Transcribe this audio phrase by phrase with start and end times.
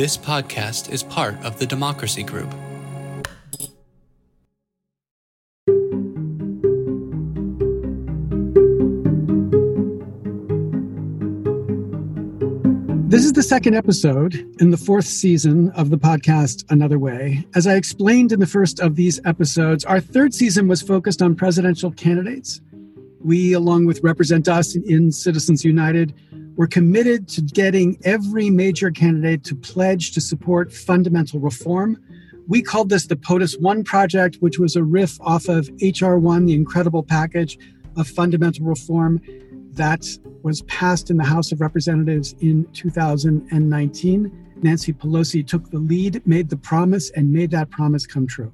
[0.00, 2.48] This podcast is part of the Democracy Group.
[13.10, 17.46] This is the second episode in the fourth season of the podcast Another Way.
[17.54, 21.34] As I explained in the first of these episodes, our third season was focused on
[21.34, 22.62] presidential candidates.
[23.22, 26.14] We, along with Represent Us in Citizens United,
[26.60, 31.98] were committed to getting every major candidate to pledge to support fundamental reform.
[32.48, 36.44] We called this the POTUS 1 project, which was a riff off of HR 1,
[36.44, 37.58] the incredible package
[37.96, 39.22] of fundamental reform
[39.72, 40.04] that
[40.42, 44.52] was passed in the House of Representatives in 2019.
[44.60, 48.52] Nancy Pelosi took the lead, made the promise, and made that promise come true.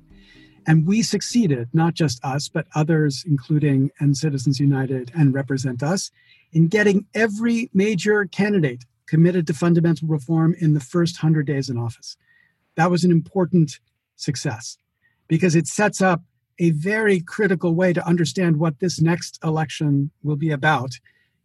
[0.67, 6.11] And we succeeded, not just us, but others, including and Citizens United and Represent Us,
[6.53, 11.79] in getting every major candidate committed to fundamental reform in the first 100 days in
[11.79, 12.17] office.
[12.75, 13.79] That was an important
[14.17, 14.79] success
[15.29, 16.23] because it sets up
[16.59, 20.99] a very critical way to understand what this next election will be about,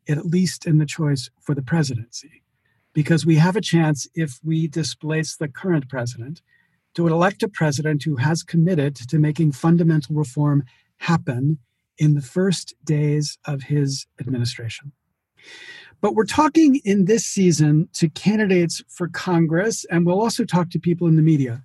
[0.08, 2.42] at least in the choice for the presidency.
[2.94, 6.42] Because we have a chance, if we displace the current president,
[6.96, 10.64] to elect a president who has committed to making fundamental reform
[10.98, 11.58] happen
[11.98, 14.92] in the first days of his administration.
[16.02, 20.80] But we're talking in this season to candidates for Congress, and we'll also talk to
[20.80, 21.64] people in the media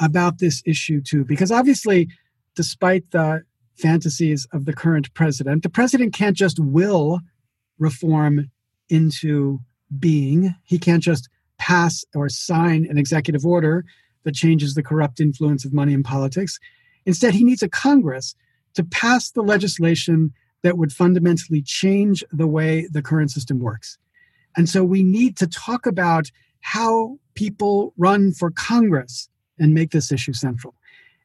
[0.00, 2.08] about this issue too, because obviously
[2.54, 3.42] despite the
[3.76, 7.20] fantasies of the current president, the president can't just will
[7.78, 8.50] reform
[8.88, 9.58] into
[9.98, 10.54] being.
[10.64, 13.84] He can't just pass or sign an executive order
[14.26, 16.58] that changes the corrupt influence of money in politics.
[17.06, 18.34] Instead, he needs a Congress
[18.74, 23.98] to pass the legislation that would fundamentally change the way the current system works.
[24.56, 29.28] And so we need to talk about how people run for Congress
[29.60, 30.74] and make this issue central.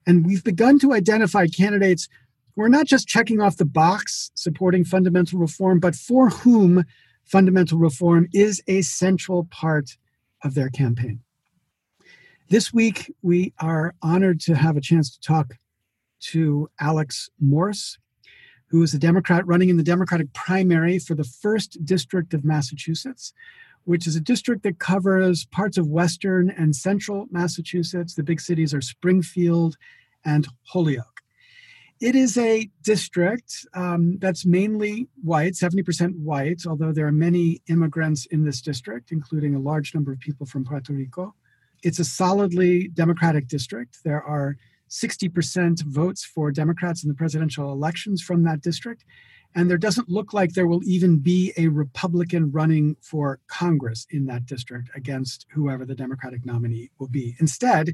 [0.05, 2.07] And we've begun to identify candidates
[2.55, 6.85] who are not just checking off the box supporting fundamental reform, but for whom
[7.23, 9.97] fundamental reform is a central part
[10.43, 11.21] of their campaign.
[12.51, 15.53] This week, we are honored to have a chance to talk
[16.31, 17.97] to Alex Morse,
[18.67, 23.31] who is a Democrat running in the Democratic primary for the 1st District of Massachusetts
[23.85, 28.13] which is a district that covers parts of western and central Massachusetts.
[28.13, 29.75] The big cities are Springfield
[30.23, 31.21] and Holyoke.
[31.99, 38.27] It is a district um, that's mainly white, 70% white, although there are many immigrants
[38.27, 41.33] in this district, including a large number of people from Puerto Rico.
[41.83, 43.99] It's a solidly Democratic district.
[44.03, 44.57] There are
[44.89, 49.05] 60% votes for Democrats in the presidential elections from that district.
[49.55, 54.25] And there doesn't look like there will even be a Republican running for Congress in
[54.27, 57.35] that district against whoever the Democratic nominee will be.
[57.39, 57.93] Instead,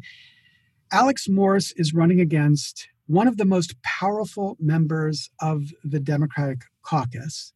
[0.91, 7.53] Alex Morse is running against one of the most powerful members of the Democratic caucus,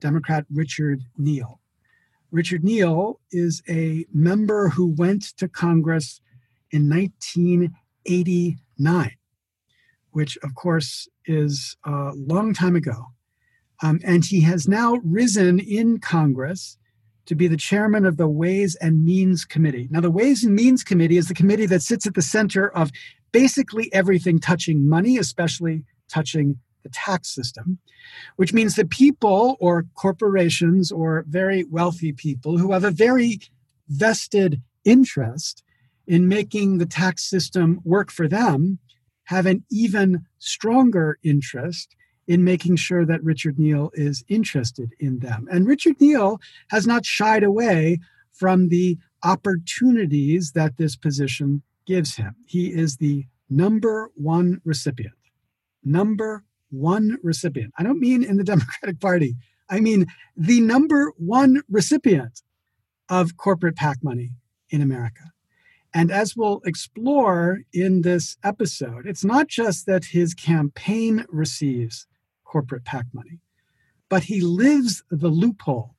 [0.00, 1.60] Democrat Richard Neal.
[2.32, 6.20] Richard Neal is a member who went to Congress
[6.70, 9.10] in 1989,
[10.12, 13.06] which, of course, is a long time ago.
[13.82, 16.78] Um, and he has now risen in Congress
[17.26, 19.88] to be the chairman of the Ways and Means Committee.
[19.90, 22.90] Now, the Ways and Means Committee is the committee that sits at the center of
[23.32, 27.78] basically everything touching money, especially touching the tax system,
[28.36, 33.40] which means that people or corporations or very wealthy people who have a very
[33.88, 35.62] vested interest
[36.06, 38.78] in making the tax system work for them
[39.24, 41.94] have an even stronger interest
[42.26, 45.48] in making sure that Richard Neal is interested in them.
[45.50, 47.98] And Richard Neal has not shied away
[48.32, 52.34] from the opportunities that this position gives him.
[52.46, 55.14] He is the number one recipient.
[55.84, 57.72] Number one recipient.
[57.78, 59.36] I don't mean in the Democratic Party,
[59.68, 62.42] I mean the number one recipient
[63.08, 64.30] of corporate PAC money
[64.70, 65.32] in America.
[65.92, 72.06] And as we'll explore in this episode, it's not just that his campaign receives
[72.44, 73.40] corporate PAC money.
[74.08, 75.96] But he lives the loophole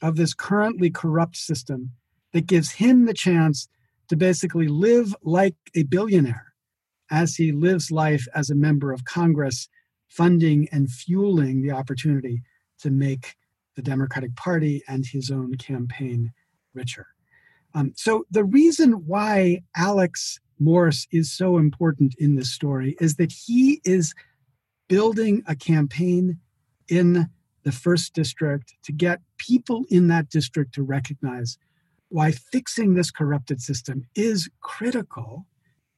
[0.00, 1.92] of this currently corrupt system
[2.32, 3.68] that gives him the chance
[4.08, 6.52] to basically live like a billionaire
[7.10, 9.68] as he lives life as a member of Congress,
[10.16, 12.42] funding and fueling the opportunity
[12.78, 13.34] to make
[13.76, 16.32] the Democratic Party and his own campaign
[16.74, 17.06] richer.
[17.74, 23.32] Um, so, the reason why Alex Morse is so important in this story is that
[23.32, 24.14] he is
[24.88, 26.38] building a campaign
[26.88, 27.30] in
[27.62, 31.56] the first district to get people in that district to recognize
[32.10, 35.46] why fixing this corrupted system is critical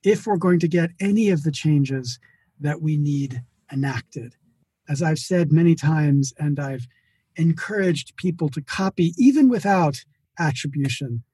[0.05, 2.21] if we're going to get any of the changes
[2.61, 4.37] that we need enacted.
[4.89, 6.87] As I've said many times, and I've
[7.37, 10.05] encouraged people to copy even without
[10.39, 11.25] attribution,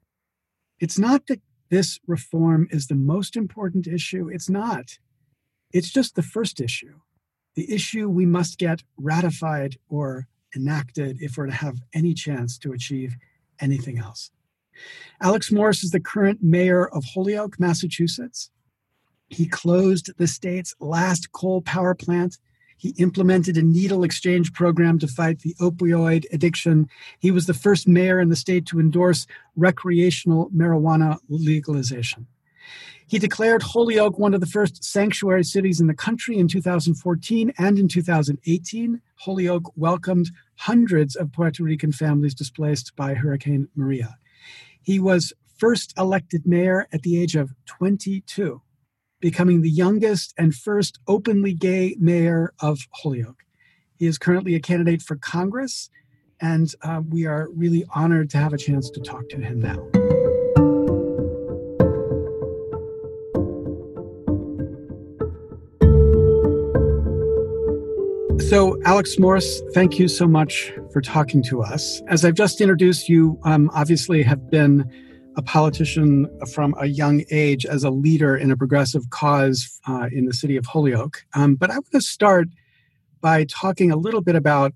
[0.78, 1.40] it's not that
[1.70, 4.28] this reform is the most important issue.
[4.28, 4.98] It's not.
[5.72, 6.94] It's just the first issue.
[7.54, 12.72] The issue we must get ratified or enacted if we're to have any chance to
[12.72, 13.16] achieve
[13.60, 14.30] anything else.
[15.20, 18.50] Alex Morse is the current mayor of Holyoke, Massachusetts.
[19.30, 22.36] He closed the state's last coal power plant.
[22.76, 26.88] He implemented a needle exchange program to fight the opioid addiction.
[27.20, 32.26] He was the first mayor in the state to endorse recreational marijuana legalization.
[33.06, 37.78] He declared Holyoke one of the first sanctuary cities in the country in 2014 and
[37.78, 39.00] in 2018.
[39.16, 44.16] Holyoke welcomed hundreds of Puerto Rican families displaced by Hurricane Maria.
[44.82, 48.62] He was first elected mayor at the age of 22
[49.20, 53.44] becoming the youngest and first openly gay mayor of Holyoke.
[53.96, 55.90] He is currently a candidate for Congress,
[56.40, 59.86] and uh, we are really honored to have a chance to talk to him now.
[68.50, 72.02] So, Alex Morse, thank you so much for talking to us.
[72.08, 74.90] As I've just introduced, you um, obviously have been
[75.40, 80.26] a politician from a young age as a leader in a progressive cause uh, in
[80.26, 81.24] the city of Holyoke.
[81.32, 82.48] Um, but I want to start
[83.22, 84.74] by talking a little bit about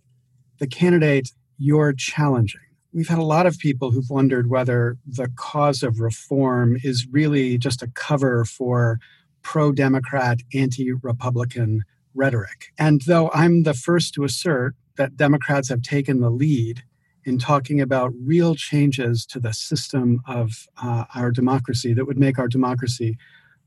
[0.61, 1.28] the candidate
[1.58, 2.62] you're challenging.
[2.94, 7.58] We've had a lot of people who've wondered whether the cause of reform is really
[7.58, 8.99] just a cover for
[9.43, 11.84] pro Democrat, anti Republican
[12.14, 12.72] rhetoric.
[12.78, 16.84] And though I'm the first to assert that Democrats have taken the lead
[17.25, 22.38] in talking about real changes to the system of uh, our democracy that would make
[22.38, 23.17] our democracy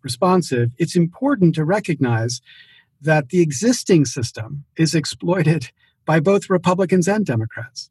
[0.03, 2.41] responsive, it's important to recognize
[3.01, 5.71] that the existing system is exploited
[6.05, 7.89] by both Republicans and Democrats.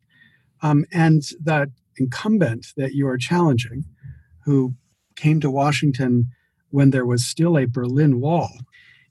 [0.63, 3.85] Um, and that incumbent that you are challenging,
[4.45, 4.75] who
[5.17, 6.29] came to Washington
[6.71, 8.51] when there was still a Berlin Wall,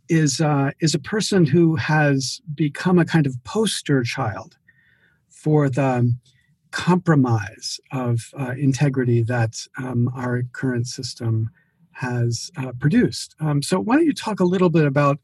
[0.07, 4.57] is, uh, is a person who has become a kind of poster child
[5.29, 6.13] for the
[6.75, 11.49] compromise of uh, integrity that um, our current system
[11.93, 13.33] has uh, produced.
[13.39, 15.17] Um, so, why don't you talk a little bit about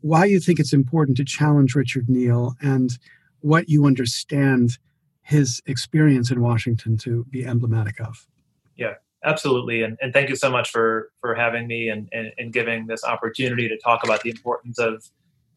[0.00, 2.96] why you think it's important to challenge Richard Neal and
[3.40, 4.78] what you understand
[5.22, 8.28] his experience in Washington to be emblematic of?
[8.76, 8.94] Yeah,
[9.24, 9.82] absolutely.
[9.82, 13.02] And, and thank you so much for, for having me and, and, and giving this
[13.02, 15.04] opportunity to talk about the importance of,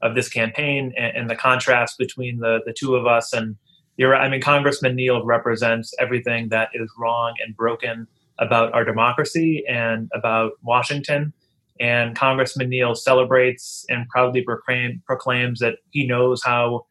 [0.02, 3.58] of this campaign and, and the contrast between the, the two of us and
[3.98, 4.22] you're right.
[4.22, 8.08] I mean, Congressman Neal represents everything that is wrong and broken
[8.40, 11.34] about our democracy and about Washington.
[11.80, 16.86] And Congressman Neal celebrates and proudly proclaim, proclaims that he knows how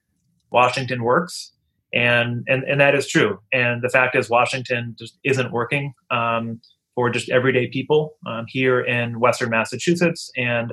[0.51, 1.53] Washington works.
[1.93, 3.39] And, and, and that is true.
[3.53, 6.61] And the fact is, Washington just isn't working um,
[6.95, 10.73] for just everyday people um, here in Western Massachusetts and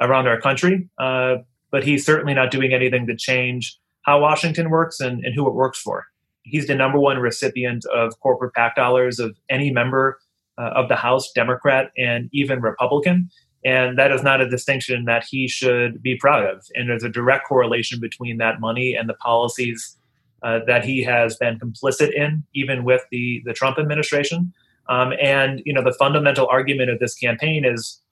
[0.00, 0.88] around our country.
[0.98, 1.36] Uh,
[1.70, 5.54] but he's certainly not doing anything to change how Washington works and, and who it
[5.54, 6.06] works for.
[6.42, 10.18] He's the number one recipient of corporate PAC dollars of any member
[10.58, 13.30] uh, of the House, Democrat and even Republican.
[13.64, 16.66] And that is not a distinction that he should be proud of.
[16.74, 19.96] And there's a direct correlation between that money and the policies
[20.42, 24.52] uh, that he has been complicit in, even with the, the Trump administration.
[24.90, 28.02] Um, and you know, the fundamental argument of this campaign is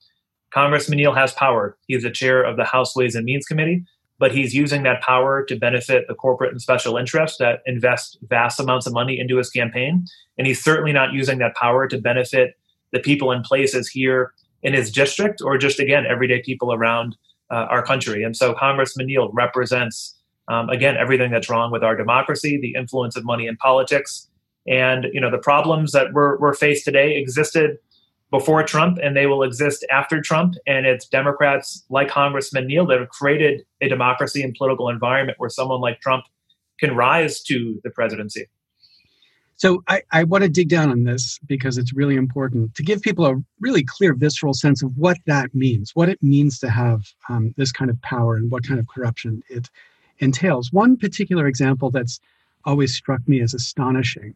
[0.54, 1.76] Congressman Neal has power.
[1.86, 3.84] He's the chair of the House Ways and Means Committee
[4.18, 8.60] but he's using that power to benefit the corporate and special interests that invest vast
[8.60, 10.04] amounts of money into his campaign.
[10.38, 12.54] And he's certainly not using that power to benefit
[12.92, 17.16] the people and places here in his district or just, again, everyday people around
[17.50, 18.22] uh, our country.
[18.22, 20.16] And so Congressman Neal represents,
[20.48, 24.28] um, again, everything that's wrong with our democracy, the influence of money in politics.
[24.68, 27.78] And, you know, the problems that we're, we're faced today existed
[28.32, 30.54] before Trump and they will exist after Trump.
[30.66, 35.50] And it's Democrats like Congressman Neal that have created a democracy and political environment where
[35.50, 36.24] someone like Trump
[36.80, 38.46] can rise to the presidency.
[39.56, 43.02] So I, I want to dig down on this because it's really important to give
[43.02, 47.02] people a really clear visceral sense of what that means, what it means to have
[47.28, 49.68] um, this kind of power and what kind of corruption it
[50.18, 50.72] entails.
[50.72, 52.18] One particular example that's
[52.64, 54.34] always struck me as astonishing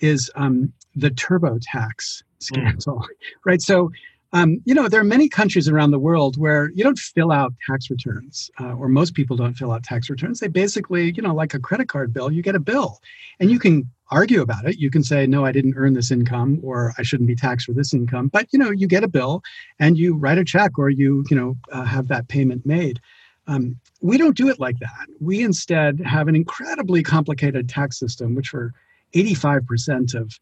[0.00, 3.06] is um, the TurboTax scandal, mm.
[3.44, 3.62] right?
[3.62, 3.90] So,
[4.32, 7.52] um, you know, there are many countries around the world where you don't fill out
[7.66, 10.38] tax returns, uh, or most people don't fill out tax returns.
[10.38, 13.00] They basically, you know, like a credit card bill, you get a bill,
[13.40, 14.78] and you can argue about it.
[14.78, 17.72] You can say, no, I didn't earn this income or I shouldn't be taxed for
[17.72, 18.28] this income.
[18.28, 19.42] But, you know, you get a bill
[19.78, 23.00] and you write a check or you, you know, uh, have that payment made.
[23.46, 25.08] Um, we don't do it like that.
[25.20, 28.72] We instead have an incredibly complicated tax system, which for
[29.14, 30.38] 85% of,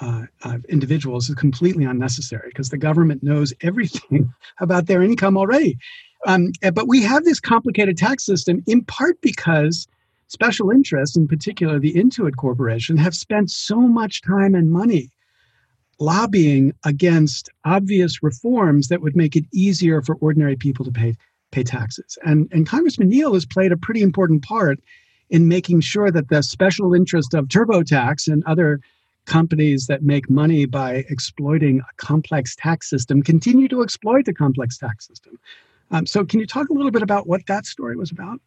[0.00, 5.78] uh, of individuals is completely unnecessary because the government knows everything about their income already.
[6.26, 9.88] Um, but we have this complicated tax system in part because
[10.28, 15.10] special interests, in particular the Intuit Corporation, have spent so much time and money
[15.98, 21.14] lobbying against obvious reforms that would make it easier for ordinary people to pay
[21.52, 22.16] pay taxes.
[22.24, 24.78] And, and Congressman Neal has played a pretty important part
[25.30, 28.80] in making sure that the special interest of TurboTax and other
[29.30, 34.76] companies that make money by exploiting a complex tax system continue to exploit the complex
[34.76, 35.38] tax system.
[35.92, 38.40] Um, so, can you talk a little bit about what that story was about?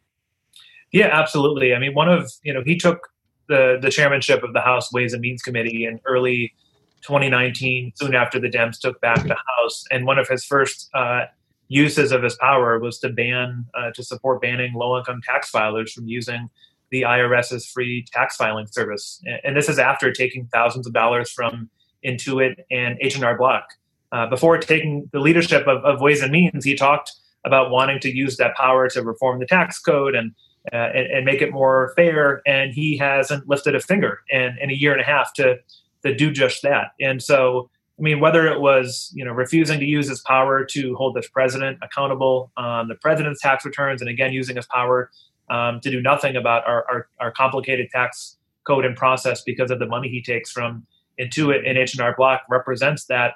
[0.92, 1.74] Yeah, absolutely.
[1.74, 3.08] I mean, one of you know he took
[3.48, 6.54] the the chairmanship of the House Ways and Means Committee in early
[7.02, 11.24] 2019, soon after the Dems took back the House, and one of his first uh,
[11.68, 15.90] uses of his power was to ban uh, to support banning low income tax filers
[15.92, 16.50] from using
[16.94, 21.68] the IRS's free tax filing service, and this is after taking thousands of dollars from
[22.06, 23.64] Intuit and H&R Block.
[24.12, 27.10] Uh, before taking the leadership of, of Ways and Means, he talked
[27.44, 30.32] about wanting to use that power to reform the tax code and
[30.72, 32.40] uh, and, and, make it more fair.
[32.46, 35.56] And he hasn't lifted a finger in, in a year and a half to
[36.04, 36.92] to do just that.
[37.00, 40.94] And so, I mean, whether it was you know refusing to use his power to
[40.94, 45.10] hold this president accountable on the president's tax returns, and again using his power
[45.50, 49.78] um, to do nothing about our, our, our complicated tax code and process because of
[49.78, 50.86] the money he takes from
[51.20, 53.34] Intuit and H&R Block represents that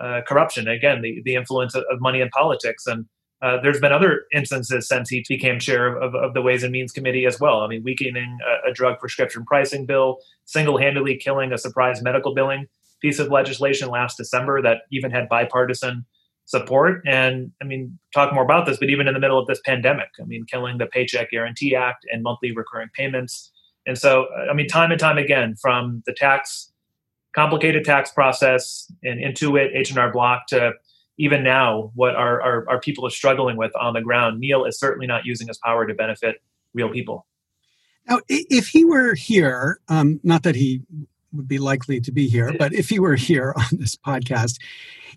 [0.00, 0.68] uh, corruption.
[0.68, 2.86] Again, the, the influence of, of money in politics.
[2.86, 3.06] And
[3.42, 6.92] uh, there's been other instances since he became chair of, of, the Ways and Means
[6.92, 7.60] Committee as well.
[7.60, 12.34] I mean, weakening a, a drug prescription pricing bill, single handedly killing a surprise medical
[12.34, 12.66] billing
[13.00, 16.04] piece of legislation last December that even had bipartisan
[16.46, 17.02] support.
[17.06, 20.08] And I mean, talk more about this, but even in the middle of this pandemic,
[20.20, 23.52] I mean, killing the Paycheck Guarantee Act and monthly recurring payments.
[23.84, 26.72] And so, I mean, time and time again, from the tax,
[27.34, 30.72] complicated tax process and Intuit, H&R Block to
[31.18, 34.78] even now what our, our, our people are struggling with on the ground, Neal is
[34.78, 36.36] certainly not using his power to benefit
[36.74, 37.26] real people.
[38.08, 40.82] Now, if he were here, um, not that he
[41.36, 44.58] would be likely to be here, but if he were here on this podcast,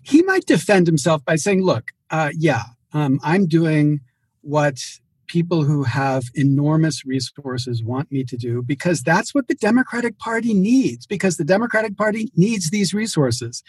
[0.02, 2.62] he might defend himself by saying, look, uh, yeah,
[2.92, 4.00] um, I'm doing
[4.42, 4.78] what
[5.26, 10.52] people who have enormous resources want me to do because that's what the Democratic Party
[10.54, 13.62] needs, because the Democratic Party needs these resources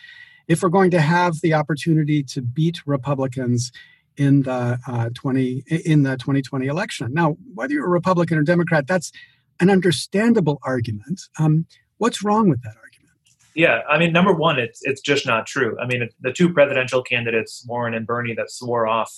[0.48, 3.72] if we're going to have the opportunity to beat Republicans
[4.17, 7.13] in the uh, 20 in the 2020 election.
[7.13, 9.12] Now, whether you're a Republican or Democrat, that's
[9.60, 11.22] an understandable argument.
[11.39, 11.65] Um,
[12.01, 13.12] what's wrong with that argument?
[13.53, 15.77] Yeah, I mean, number one, it's it's just not true.
[15.79, 19.13] I mean, the two presidential candidates, Warren and Bernie, that swore off,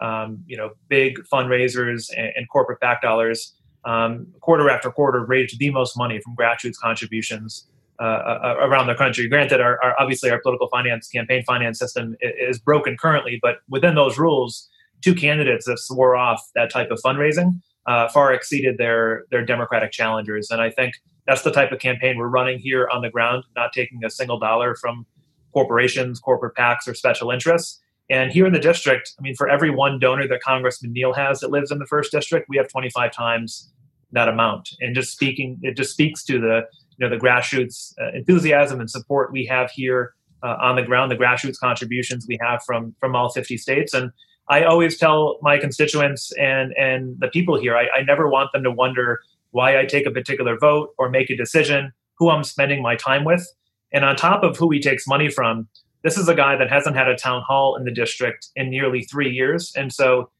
[0.00, 5.58] um, you know, big fundraisers and, and corporate PAC dollars, um, quarter after quarter, raised
[5.58, 7.68] the most money from grassroots contributions
[8.00, 9.28] uh, uh, around the country.
[9.28, 13.94] Granted, our, our, obviously our political finance campaign finance system is broken currently, but within
[13.94, 14.68] those rules,
[15.02, 19.90] two candidates that swore off that type of fundraising uh, far exceeded their their Democratic
[19.90, 20.94] challengers, and I think
[21.26, 24.38] that's the type of campaign we're running here on the ground, not taking a single
[24.38, 25.06] dollar from
[25.52, 27.80] corporations, corporate PACs, or special interests.
[28.10, 31.40] And here in the district, I mean, for every one donor that Congressman Neal has
[31.40, 33.70] that lives in the first district, we have 25 times
[34.12, 34.70] that amount.
[34.80, 36.62] And just speaking, it just speaks to the
[36.98, 41.10] you know the grassroots uh, enthusiasm and support we have here uh, on the ground,
[41.10, 43.94] the grassroots contributions we have from from all 50 states.
[43.94, 44.10] And
[44.48, 48.62] I always tell my constituents and and the people here, I, I never want them
[48.64, 49.20] to wonder
[49.52, 53.24] why I take a particular vote or make a decision, who I'm spending my time
[53.24, 53.46] with.
[53.92, 55.68] And on top of who he takes money from,
[56.02, 59.02] this is a guy that hasn't had a town hall in the district in nearly
[59.02, 59.72] three years.
[59.76, 60.30] And so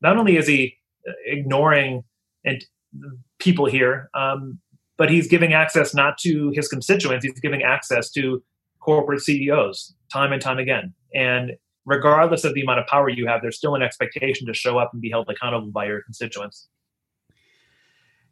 [0.00, 0.76] not only is he
[1.26, 2.04] ignoring
[2.44, 2.64] and
[3.38, 4.60] people here, um,
[4.96, 8.42] but he's giving access not to his constituents, he's giving access to
[8.80, 10.94] corporate CEOs time and time again.
[11.14, 11.52] And
[11.84, 14.90] regardless of the amount of power you have, there's still an expectation to show up
[14.92, 16.68] and be held accountable by your constituents.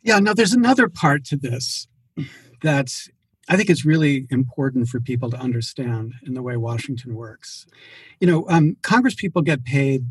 [0.02, 1.86] Yeah, now there's another part to this
[2.62, 2.90] that
[3.48, 7.66] I think is really important for people to understand in the way Washington works.
[8.20, 10.06] You know, um, Congress people get paid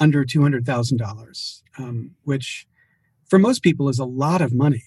[0.00, 2.66] under $200,000, um, which
[3.28, 4.84] for most people is a lot of money.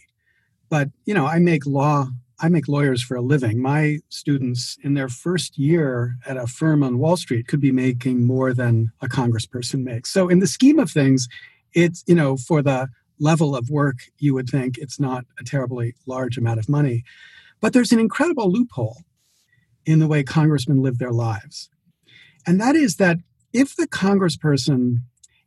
[0.70, 2.08] But, you know, I make law,
[2.40, 3.62] I make lawyers for a living.
[3.62, 8.26] My students in their first year at a firm on Wall Street could be making
[8.26, 10.12] more than a congressperson makes.
[10.12, 11.28] So, in the scheme of things,
[11.74, 15.96] it's, you know, for the level of work, you would think it's not a terribly
[16.06, 17.04] large amount of money.
[17.62, 19.04] But there's an incredible loophole
[19.86, 21.70] in the way congressmen live their lives.
[22.46, 23.18] And that is that
[23.54, 24.98] if the congressperson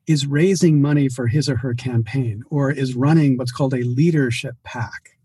[0.07, 4.55] is raising money for his or her campaign or is running what's called a leadership
[4.65, 5.19] PAC,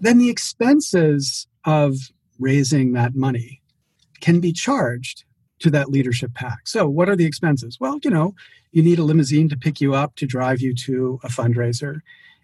[0.00, 1.96] then the expenses of
[2.38, 3.62] raising that money
[4.20, 5.24] can be charged
[5.60, 6.66] to that leadership PAC.
[6.66, 7.78] So, what are the expenses?
[7.80, 8.34] Well, you know,
[8.72, 12.00] you need a limousine to pick you up to drive you to a fundraiser.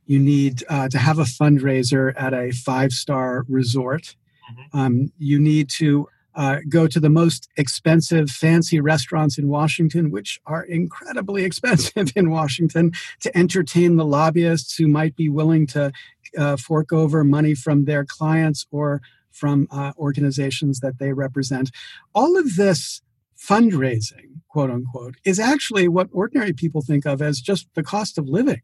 [0.07, 4.17] You need uh, to have a fundraiser at a five star resort.
[4.51, 4.79] Mm-hmm.
[4.79, 10.41] Um, you need to uh, go to the most expensive fancy restaurants in Washington, which
[10.47, 15.93] are incredibly expensive in Washington, to entertain the lobbyists who might be willing to
[16.37, 19.01] uh, fork over money from their clients or
[19.35, 21.71] from uh, organizations that they represent.
[22.15, 23.03] All of this
[23.37, 28.29] fundraising, quote unquote, is actually what ordinary people think of as just the cost of
[28.29, 28.63] living.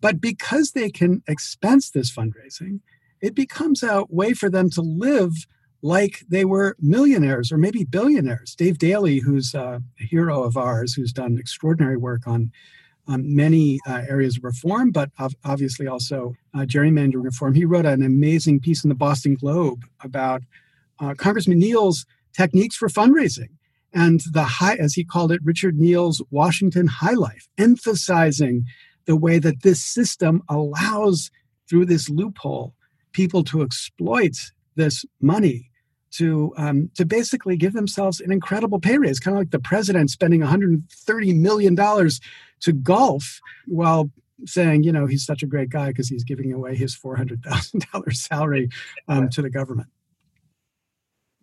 [0.00, 2.80] But because they can expense this fundraising,
[3.20, 5.32] it becomes a way for them to live
[5.80, 8.54] like they were millionaires or maybe billionaires.
[8.54, 12.52] Dave Daley, who's a hero of ours, who's done extraordinary work on,
[13.08, 15.10] on many uh, areas of reform, but
[15.44, 20.42] obviously also uh, gerrymandering reform, he wrote an amazing piece in the Boston Globe about
[21.00, 23.48] uh, Congressman Neal's techniques for fundraising
[23.92, 28.64] and the high, as he called it, Richard Neal's Washington High Life, emphasizing
[29.06, 31.30] the way that this system allows,
[31.68, 32.74] through this loophole,
[33.12, 35.70] people to exploit this money
[36.12, 40.10] to um, to basically give themselves an incredible pay raise, kind of like the president
[40.10, 42.20] spending 130 million dollars
[42.60, 44.10] to golf while
[44.46, 48.68] saying, you know, he's such a great guy because he's giving away his $400,000 salary
[49.08, 49.88] um, to the government.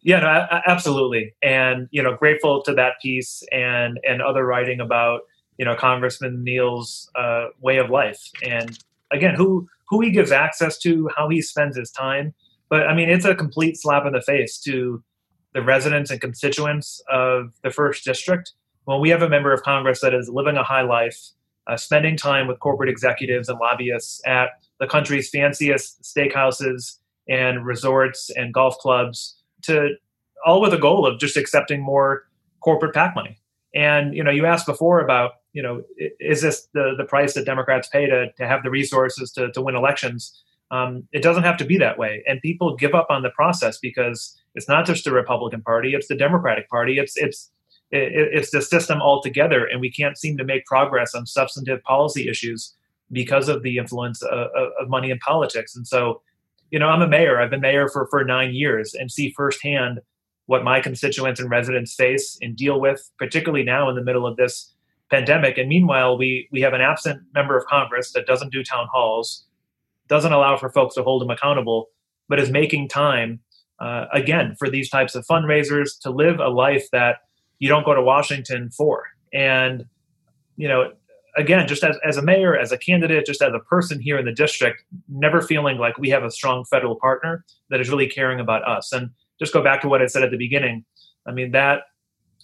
[0.02, 5.22] Yeah, no, absolutely, and you know, grateful to that piece and and other writing about
[5.58, 8.80] you know Congressman Neal's uh, way of life, and
[9.12, 12.34] again, who who he gives access to, how he spends his time.
[12.70, 15.04] But I mean, it's a complete slap in the face to
[15.54, 18.54] the residents and constituents of the first district
[18.86, 21.16] when we have a member of Congress that is living a high life,
[21.68, 28.32] uh, spending time with corporate executives and lobbyists at the country's fanciest steakhouses and resorts
[28.32, 29.90] and golf clubs to
[30.46, 32.24] all with a goal of just accepting more
[32.62, 33.40] corporate PAC money.
[33.76, 35.84] And you know, you asked before about you know,
[36.20, 39.62] is this the the price that Democrats pay to to have the resources to to
[39.62, 40.42] win elections?
[40.72, 43.80] Um, it doesn't have to be that way, and people give up on the process
[43.80, 47.00] because it's not just the Republican Party; it's the Democratic Party.
[47.00, 47.52] It's it's
[47.92, 52.76] it's the system altogether, and we can't seem to make progress on substantive policy issues
[53.12, 54.48] because of the influence of,
[54.80, 55.76] of money in politics.
[55.76, 56.22] And so,
[56.70, 57.42] you know, I'm a mayor.
[57.42, 60.02] I've been mayor for for nine years and see firsthand
[60.46, 64.36] what my constituents and residents face and deal with, particularly now in the middle of
[64.36, 64.74] this
[65.10, 65.58] pandemic.
[65.58, 69.46] And meanwhile, we we have an absent member of Congress that doesn't do town halls,
[70.10, 71.88] doesn't allow for folks to hold him accountable,
[72.28, 73.40] but is making time
[73.80, 77.18] uh, again for these types of fundraisers to live a life that
[77.60, 79.06] you don't go to Washington for.
[79.34, 79.86] And
[80.58, 80.92] you know,
[81.38, 84.26] again, just as, as a mayor, as a candidate, just as a person here in
[84.26, 88.40] the district, never feeling like we have a strong federal partner that is really caring
[88.40, 88.92] about us.
[88.92, 90.84] And just go back to what I said at the beginning.
[91.26, 91.84] I mean, that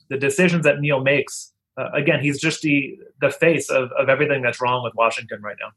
[0.09, 4.41] the decisions that Neal makes, uh, again, he's just the, the face of, of everything
[4.41, 5.71] that's wrong with Washington right now.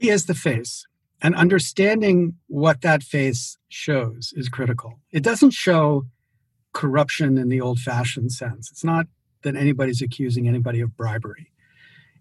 [0.00, 0.86] He is the face.
[1.20, 5.00] And understanding what that face shows is critical.
[5.10, 6.06] It doesn't show
[6.72, 8.70] corruption in the old fashioned sense.
[8.70, 9.06] It's not
[9.42, 11.50] that anybody's accusing anybody of bribery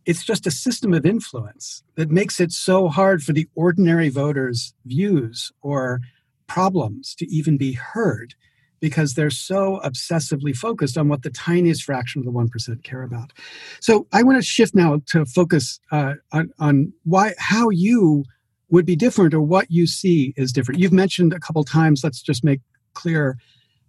[0.07, 4.73] it's just a system of influence that makes it so hard for the ordinary voters'
[4.85, 5.99] views or
[6.47, 8.33] problems to even be heard
[8.79, 13.33] because they're so obsessively focused on what the tiniest fraction of the 1% care about.
[13.79, 18.23] So I want to shift now to focus uh, on, on why, how you
[18.69, 20.79] would be different or what you see is different.
[20.79, 22.61] You've mentioned a couple times, let's just make
[22.93, 23.37] clear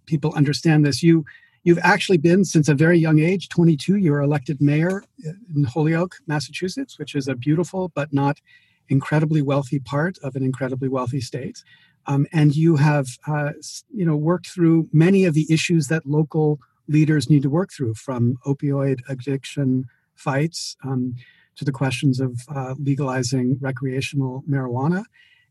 [0.05, 1.03] people understand this.
[1.03, 1.25] You
[1.63, 5.03] You've actually been since a very young age, 22, you were elected mayor
[5.53, 8.39] in Holyoke, Massachusetts, which is a beautiful but not
[8.87, 11.63] incredibly wealthy part of an incredibly wealthy state.
[12.09, 13.51] Um, and you have, uh,
[13.93, 17.93] you know, worked through many of the issues that local leaders need to work through,
[17.93, 21.15] from opioid addiction fights um,
[21.55, 25.03] to the questions of uh, legalizing recreational marijuana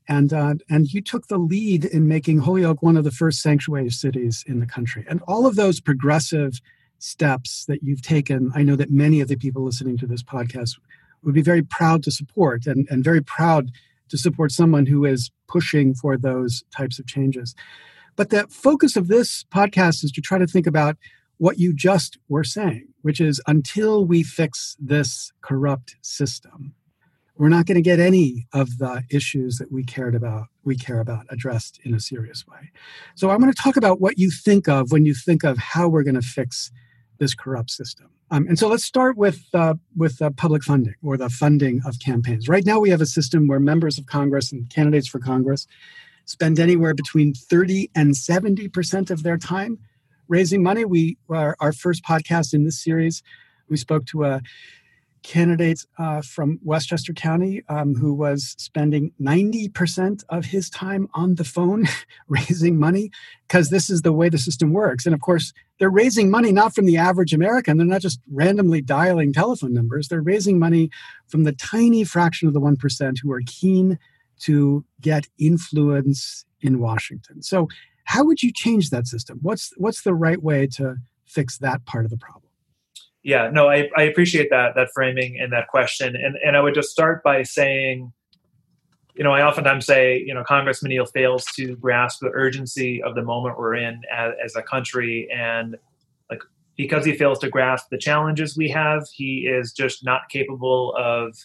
[0.08, 3.90] and uh, and you took the lead in making Holyoke one of the first sanctuary
[3.90, 5.04] cities in the country.
[5.08, 6.60] And all of those progressive
[6.98, 10.78] steps that you've taken, I know that many of the people listening to this podcast
[11.22, 13.70] would be very proud to support, and, and very proud
[14.08, 17.54] to support someone who is pushing for those types of changes.
[18.16, 20.96] But the focus of this podcast is to try to think about
[21.38, 26.74] what you just were saying, which is until we fix this corrupt system,
[27.38, 31.00] we're not going to get any of the issues that we cared about we care
[31.00, 32.70] about addressed in a serious way
[33.14, 35.88] so i'm going to talk about what you think of when you think of how
[35.88, 36.70] we're going to fix
[37.18, 38.08] this corrupt system.
[38.30, 41.98] Um, and so let's start with uh, with uh, public funding or the funding of
[41.98, 42.48] campaigns.
[42.48, 45.66] Right now we have a system where members of congress and candidates for congress
[46.26, 49.78] spend anywhere between 30 and 70 percent of their time
[50.28, 50.84] raising money.
[50.84, 53.22] We our, our first podcast in this series
[53.68, 54.40] we spoke to a
[55.22, 61.44] candidate uh, from Westchester County um, who was spending 90% of his time on the
[61.44, 61.86] phone
[62.28, 63.10] raising money
[63.46, 65.06] because this is the way the system works.
[65.06, 67.76] And of course, they're raising money not from the average American.
[67.76, 70.08] They're not just randomly dialing telephone numbers.
[70.08, 70.90] They're raising money
[71.28, 73.98] from the tiny fraction of the 1% who are keen
[74.40, 77.42] to get influence in Washington.
[77.42, 77.68] So,
[78.04, 79.38] how would you change that system?
[79.42, 82.47] What's, what's the right way to fix that part of the problem?
[83.28, 86.16] Yeah no I, I appreciate that that framing and that question.
[86.16, 88.10] And and i would just start by saying
[89.14, 93.14] you know i oftentimes say you know congressman neal fails to grasp the urgency of
[93.14, 95.28] the moment we're in as, as a country.
[95.30, 95.76] And
[96.30, 96.40] like
[96.78, 101.36] because he fails to grasp the challenges we have he is just not capable of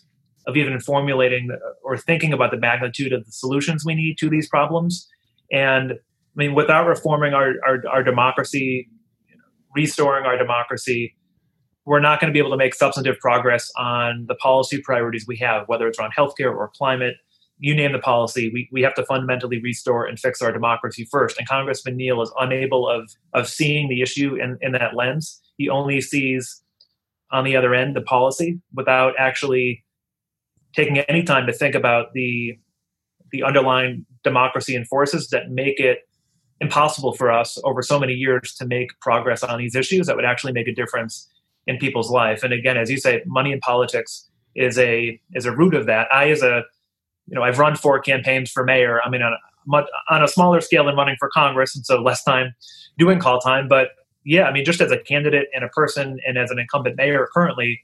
[0.48, 1.50] of even formulating
[1.84, 5.06] or thinking about the magnitude of the solutions we need to these problems.
[5.52, 8.88] And i mean without reforming our our, our democracy
[9.76, 11.13] restoring our democracy
[11.86, 15.38] we're not going to be able to make substantive progress on the policy priorities we
[15.38, 17.15] have, whether it's around healthcare or climate.
[17.60, 21.38] You name the policy, we, we have to fundamentally restore and fix our democracy first.
[21.38, 25.41] And Congressman Neal is unable of of seeing the issue in, in that lens.
[25.58, 26.62] He only sees
[27.32, 29.84] on the other end the policy without actually
[30.76, 32.58] taking any time to think about the
[33.32, 36.00] the underlying democracy and forces that make it
[36.62, 40.26] impossible for us over so many years to make progress on these issues that would
[40.26, 41.28] actually make a difference
[41.67, 42.43] in people's life.
[42.43, 46.08] And again, as you say, money in politics is a is a root of that.
[46.12, 46.63] I, as a
[47.28, 48.99] you know, I've run four campaigns for mayor.
[49.04, 52.23] I mean, on a, on a smaller scale than running for Congress, and so less
[52.23, 52.54] time
[52.97, 53.67] doing call time.
[53.67, 53.89] But
[54.26, 57.28] yeah, I mean, just as a candidate and a person, and as an incumbent mayor
[57.34, 57.82] currently,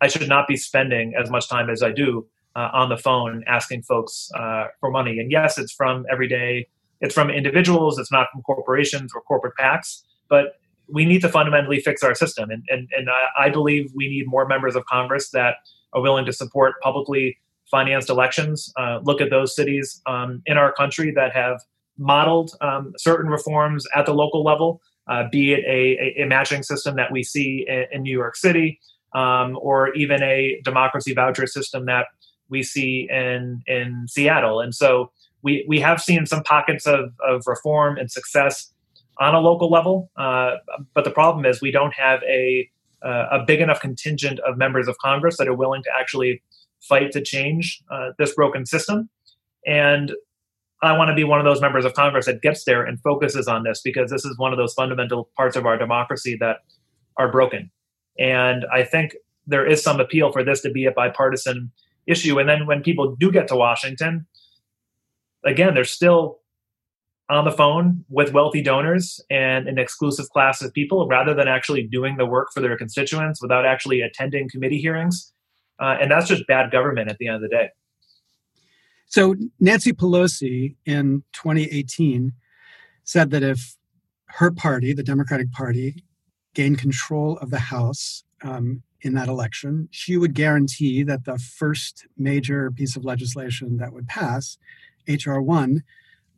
[0.00, 3.44] I should not be spending as much time as I do uh, on the phone
[3.46, 5.18] asking folks uh, for money.
[5.18, 6.68] And yes, it's from everyday.
[7.00, 7.98] It's from individuals.
[7.98, 10.02] It's not from corporations or corporate PACs.
[10.28, 10.54] But
[10.88, 12.50] we need to fundamentally fix our system.
[12.50, 15.56] And, and, and I, believe we need more members of Congress that
[15.92, 17.38] are willing to support publicly
[17.70, 18.72] financed elections.
[18.76, 21.60] Uh, look at those cities um, in our country that have
[21.98, 26.96] modeled um, certain reforms at the local level, uh, be it a, a, matching system
[26.96, 28.78] that we see in, in New York City,
[29.14, 32.06] um, or even a democracy voucher system that
[32.48, 34.60] we see in in Seattle.
[34.60, 35.10] And so
[35.42, 38.72] we we have seen some pockets of, of reform and success
[39.18, 40.10] on a local level.
[40.16, 40.56] Uh,
[40.94, 42.68] but the problem is we don't have a
[43.02, 46.42] uh, a big enough contingent of members of Congress that are willing to actually
[46.80, 49.08] fight to change uh, this broken system.
[49.66, 50.12] And
[50.82, 53.48] I want to be one of those members of Congress that gets there and focuses
[53.48, 56.58] on this because this is one of those fundamental parts of our democracy that
[57.16, 57.70] are broken.
[58.18, 59.14] And I think
[59.46, 61.70] there is some appeal for this to be a bipartisan
[62.06, 62.38] issue.
[62.38, 64.26] And then when people do get to Washington,
[65.44, 66.40] again, there's still
[67.28, 71.82] on the phone with wealthy donors and an exclusive class of people rather than actually
[71.82, 75.32] doing the work for their constituents without actually attending committee hearings.
[75.80, 77.68] Uh, and that's just bad government at the end of the day.
[79.08, 82.32] So, Nancy Pelosi in 2018
[83.04, 83.76] said that if
[84.26, 86.04] her party, the Democratic Party,
[86.54, 92.06] gained control of the House um, in that election, she would guarantee that the first
[92.16, 94.58] major piece of legislation that would pass,
[95.06, 95.40] H.R.
[95.40, 95.82] 1,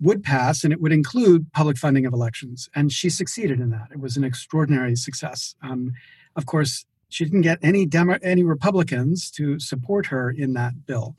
[0.01, 2.69] would pass and it would include public funding of elections.
[2.75, 3.89] And she succeeded in that.
[3.93, 5.55] It was an extraordinary success.
[5.63, 5.93] Um,
[6.37, 11.17] of course, she didn't get any Demo- any Republicans to support her in that bill.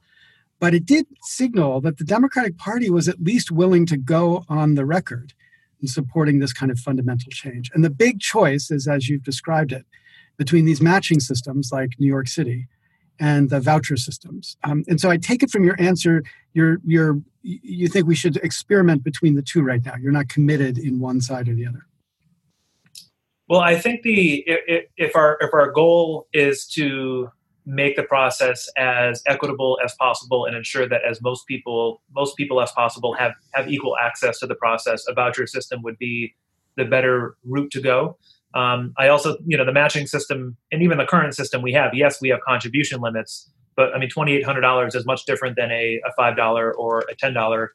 [0.60, 4.76] But it did signal that the Democratic Party was at least willing to go on
[4.76, 5.34] the record
[5.82, 7.72] in supporting this kind of fundamental change.
[7.74, 9.86] And the big choice is, as you've described it,
[10.38, 12.68] between these matching systems like New York City
[13.20, 14.58] and the voucher systems.
[14.64, 18.38] Um, and so I take it from your answer, you're, you're, you think we should
[18.38, 19.96] experiment between the two right now.
[20.00, 21.86] You're not committed in one side or the other.
[23.50, 27.32] Well, I think the if, our if our goal is to
[27.66, 32.62] make the process as equitable as possible and ensure that as most people most people
[32.62, 36.36] as possible have have equal access to the process, a voucher system would be
[36.78, 38.18] the better route to go.
[38.56, 41.94] Um, I also, you know, the matching system and even the current system we have,
[41.94, 46.22] yes, we have contribution limits, but I mean, $2,800 is much different than a, a
[46.22, 47.68] $5 or a $10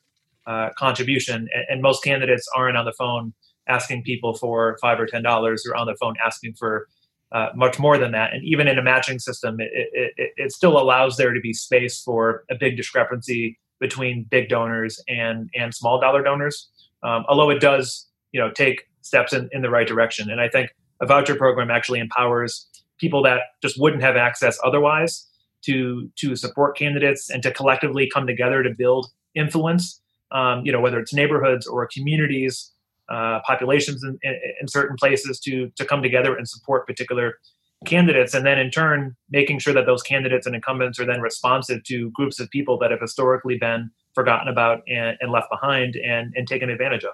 [0.47, 1.49] uh, contribution.
[1.55, 3.33] And, and, most candidates aren't on the phone
[3.67, 5.23] asking people for five or $10.
[5.65, 6.89] They're on the phone asking for
[7.33, 8.35] uh, much more than that.
[8.35, 12.01] And even in a matching system, it, it, it, still allows there to be space
[12.01, 16.71] for a big discrepancy between big donors and and small dollar donors.
[17.03, 20.31] Um, although it does, you know, take steps in, in the right direction.
[20.31, 22.67] And I think a voucher program actually empowers
[22.99, 25.27] people that just wouldn't have access otherwise
[25.65, 30.01] to to support candidates and to collectively come together to build influence.
[30.33, 32.73] Um, you know, whether it's neighborhoods or communities
[33.09, 37.39] uh, populations in, in, in, certain places to to come together and support particular
[37.85, 41.85] candidates, and then in turn making sure that those candidates and incumbents are then responsive
[41.85, 46.33] to groups of people that have historically been forgotten about and, and left behind and,
[46.37, 47.13] and taken advantage of.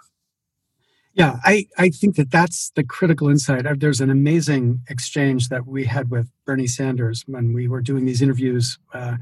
[1.15, 3.67] Yeah, I, I think that that's the critical insight.
[3.67, 8.05] Uh, there's an amazing exchange that we had with Bernie Sanders when we were doing
[8.05, 9.17] these interviews uh,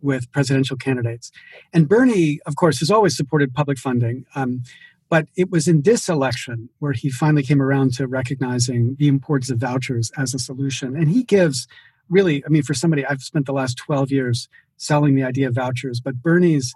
[0.00, 1.30] with presidential candidates.
[1.74, 4.24] And Bernie, of course, has always supported public funding.
[4.34, 4.62] Um,
[5.08, 9.50] but it was in this election where he finally came around to recognizing the importance
[9.50, 10.96] of vouchers as a solution.
[10.96, 11.68] And he gives
[12.08, 15.54] really, I mean, for somebody, I've spent the last 12 years selling the idea of
[15.54, 16.74] vouchers, but Bernie's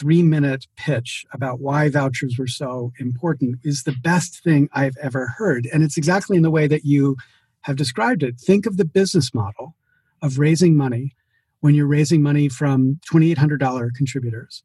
[0.00, 5.26] three minute pitch about why vouchers were so important is the best thing I've ever
[5.36, 5.68] heard.
[5.72, 7.16] And it's exactly in the way that you
[7.62, 8.40] have described it.
[8.40, 9.76] Think of the business model
[10.22, 11.14] of raising money
[11.60, 14.62] when you're raising money from $2,800 contributors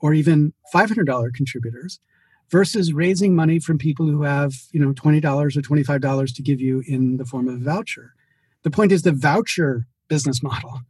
[0.00, 2.00] or even $500 contributors
[2.50, 6.82] versus raising money from people who have, you know, $20 or $25 to give you
[6.88, 8.14] in the form of a voucher.
[8.64, 10.80] The point is the voucher business model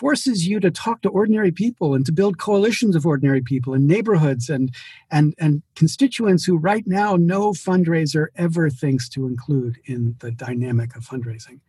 [0.00, 3.86] forces you to talk to ordinary people and to build coalitions of ordinary people in
[3.86, 4.74] neighborhoods and
[5.10, 10.96] and and constituents who right now no fundraiser ever thinks to include in the dynamic
[10.96, 11.60] of fundraising.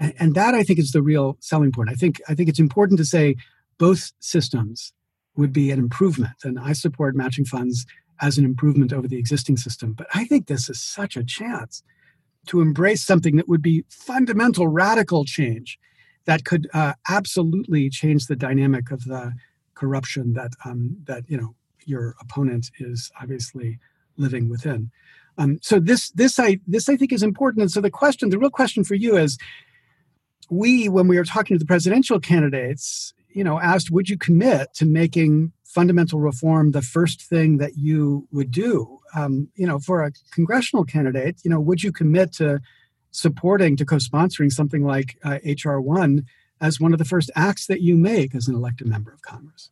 [0.00, 1.90] And, and that I think is the real selling point.
[1.90, 3.36] I think I think it's important to say
[3.76, 4.94] both systems
[5.36, 6.38] would be an improvement.
[6.42, 7.84] And I support matching funds
[8.22, 9.92] as an improvement over the existing system.
[9.92, 11.82] But I think this is such a chance
[12.46, 15.78] to embrace something that would be fundamental, radical change
[16.26, 19.34] that could uh, absolutely change the dynamic of the
[19.74, 23.78] corruption that um, that you know your opponent is obviously
[24.16, 24.90] living within.
[25.38, 27.62] Um, so this this I this I think is important.
[27.62, 29.38] And so the question, the real question for you is,
[30.50, 34.72] we when we were talking to the presidential candidates, you know, asked, would you commit
[34.74, 39.00] to making fundamental reform the first thing that you would do?
[39.16, 42.60] Um, you know, for a congressional candidate, you know, would you commit to
[43.14, 46.26] supporting, to co-sponsoring something like uh, HR one
[46.60, 49.70] as one of the first acts that you make as an elected member of Congress?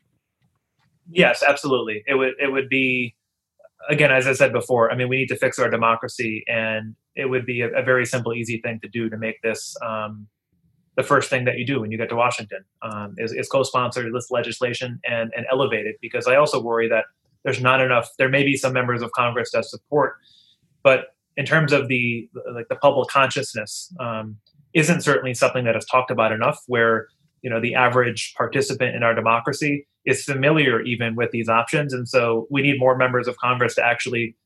[1.10, 2.04] Yes, absolutely.
[2.06, 2.34] It would.
[2.38, 3.14] It would be
[3.88, 4.90] again, as I said before.
[4.90, 8.06] I mean, we need to fix our democracy, and it would be a, a very
[8.06, 10.28] simple, easy thing to do to make this um,
[10.96, 14.12] the first thing that you do when you get to Washington um, is, is, co-sponsor
[14.12, 15.96] this legislation and, and elevate it.
[16.02, 17.06] Because I also worry that
[17.44, 18.10] there's not enough.
[18.18, 20.16] There may be some members of Congress that support,
[20.82, 24.36] but in terms of the like the public consciousness, um,
[24.74, 26.60] isn't certainly something that is talked about enough.
[26.66, 27.08] Where
[27.42, 32.08] you know the average participant in our democracy is familiar even with these options, and
[32.08, 34.36] so we need more members of Congress to actually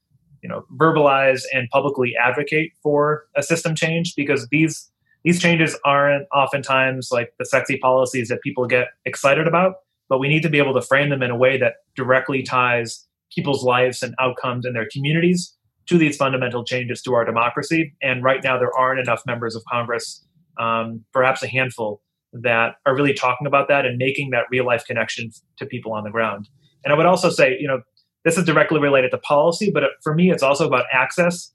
[0.42, 4.90] you know verbalize and publicly advocate for a system change because these
[5.24, 9.74] these changes aren't oftentimes like the sexy policies that people get excited about,
[10.08, 13.04] but we need to be able to frame them in a way that directly ties
[13.34, 15.56] people's lives and outcomes in their communities
[15.88, 17.94] to these fundamental changes to our democracy.
[18.02, 20.24] And right now, there aren't enough members of Congress,
[20.58, 24.84] um, perhaps a handful, that are really talking about that and making that real life
[24.84, 26.48] connection to people on the ground.
[26.84, 27.80] And I would also say, you know,
[28.24, 31.52] this is directly related to policy, but for me, it's also about access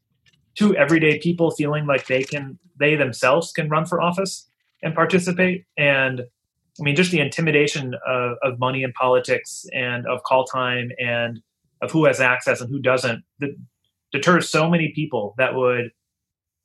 [0.56, 4.50] to everyday people feeling like they can they themselves can run for office
[4.84, 6.22] and participate and
[6.80, 11.40] i mean just the intimidation of, of money in politics and of call time and
[11.82, 13.56] of who has access and who doesn't that
[14.12, 15.92] deters so many people that would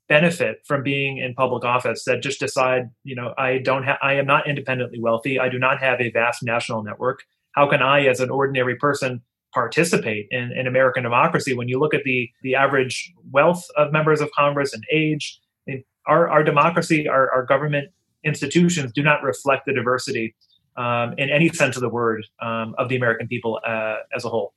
[0.09, 4.15] benefit from being in public office that just decide you know i don't have i
[4.15, 7.25] am not independently wealthy i do not have a vast national network
[7.57, 9.21] how can i as an ordinary person
[9.57, 11.55] participate in, in American democracy.
[11.55, 15.41] When you look at the the average wealth of members of Congress and age,
[16.07, 17.89] our, our democracy, our, our government
[18.23, 20.35] institutions do not reflect the diversity
[20.77, 24.29] um, in any sense of the word um, of the American people uh, as a
[24.29, 24.53] whole.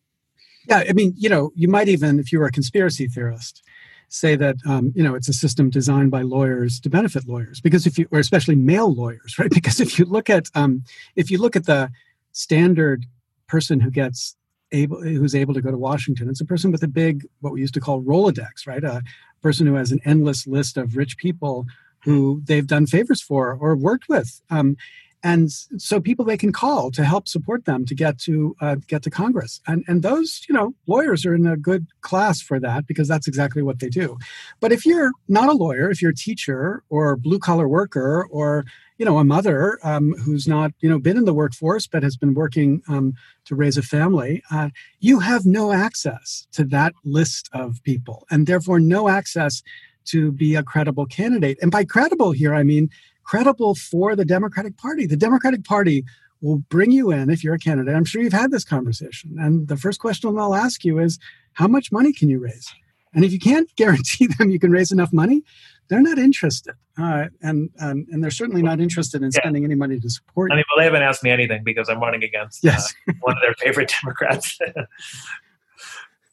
[0.70, 3.64] Yeah, I mean, you know, you might even, if you were a conspiracy theorist,
[4.08, 7.86] say that um, you know it's a system designed by lawyers to benefit lawyers because
[7.86, 9.52] if you, or especially male lawyers, right?
[9.52, 10.84] Because if you look at um,
[11.16, 11.92] if you look at the
[12.32, 13.06] standard
[13.48, 14.36] person who gets
[14.72, 16.30] able who's able to go to Washington.
[16.30, 18.84] It's a person with a big what we used to call Rolodex, right?
[18.84, 19.02] A
[19.42, 21.66] person who has an endless list of rich people
[22.04, 24.42] who they've done favors for or worked with.
[24.50, 24.78] Um,
[25.24, 29.04] and so people they can call to help support them to get to uh, get
[29.04, 29.60] to Congress.
[29.68, 33.28] And and those you know lawyers are in a good class for that because that's
[33.28, 34.18] exactly what they do.
[34.60, 38.66] But if you're not a lawyer, if you're a teacher or blue collar worker or
[38.98, 42.16] you know a mother um, who's not you know been in the workforce but has
[42.16, 43.14] been working um,
[43.46, 48.48] to raise a family, uh, you have no access to that list of people, and
[48.48, 49.62] therefore no access
[50.06, 51.58] to be a credible candidate.
[51.62, 52.90] And by credible here, I mean
[53.30, 55.06] credible for the Democratic Party.
[55.06, 56.04] The Democratic Party
[56.42, 57.94] will bring you in if you're a candidate.
[57.94, 59.38] I'm sure you've had this conversation.
[59.40, 61.20] And the first question they'll ask you is,
[61.54, 62.74] how much money can you raise?
[63.14, 65.44] And if you can't guarantee them you can raise enough money,
[65.90, 66.74] they're not interested.
[66.98, 69.68] Uh, and, and and they're certainly not interested in spending yeah.
[69.68, 70.52] any money to support.
[70.52, 72.94] I mean, well, they haven't asked me anything because I'm running against yes.
[73.08, 74.58] uh, one of their favorite Democrats.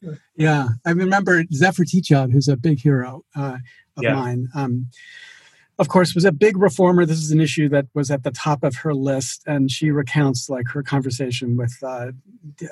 [0.35, 3.57] yeah, I remember Zephyr Teachout, who's a big hero uh,
[3.97, 4.13] of yeah.
[4.13, 4.49] mine.
[4.55, 4.87] Um,
[5.79, 7.05] of course, was a big reformer.
[7.05, 10.49] This is an issue that was at the top of her list, and she recounts
[10.49, 12.11] like her conversation with uh,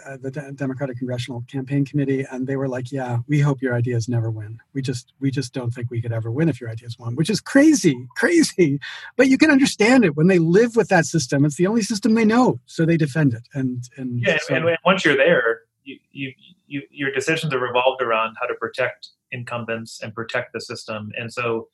[0.05, 4.09] uh the Democratic Congressional Campaign Committee, and they were like, "Yeah, we hope your ideas
[4.09, 4.59] never win.
[4.73, 7.29] We just, we just don't think we could ever win if your ideas won," which
[7.29, 8.79] is crazy, crazy.
[9.17, 11.45] But you can understand it when they live with that system.
[11.45, 13.47] It's the only system they know, so they defend it.
[13.53, 16.33] And and yeah, so, and once you're there, you, you,
[16.65, 21.31] you, your decisions are revolved around how to protect incumbents and protect the system, and
[21.31, 21.67] so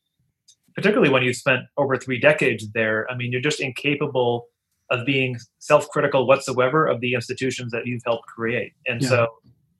[0.75, 4.47] particularly when you've spent over three decades there, I mean, you're just incapable
[4.89, 8.73] of being self-critical whatsoever of the institutions that you've helped create.
[8.85, 9.09] And yeah.
[9.09, 9.27] so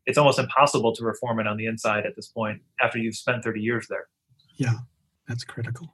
[0.06, 3.44] it's almost impossible to reform it on the inside at this point after you've spent
[3.44, 4.08] 30 years there.
[4.56, 4.76] Yeah,
[5.28, 5.94] that's critical.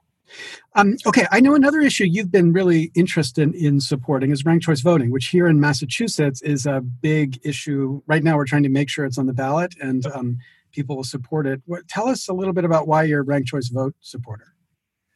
[0.74, 4.80] Um, okay, I know another issue you've been really interested in supporting is ranked choice
[4.80, 8.02] voting, which here in Massachusetts is a big issue.
[8.06, 10.38] Right now, we're trying to make sure it's on the ballot and um,
[10.70, 11.62] people will support it.
[11.64, 14.54] What, tell us a little bit about why you're a ranked choice vote supporter.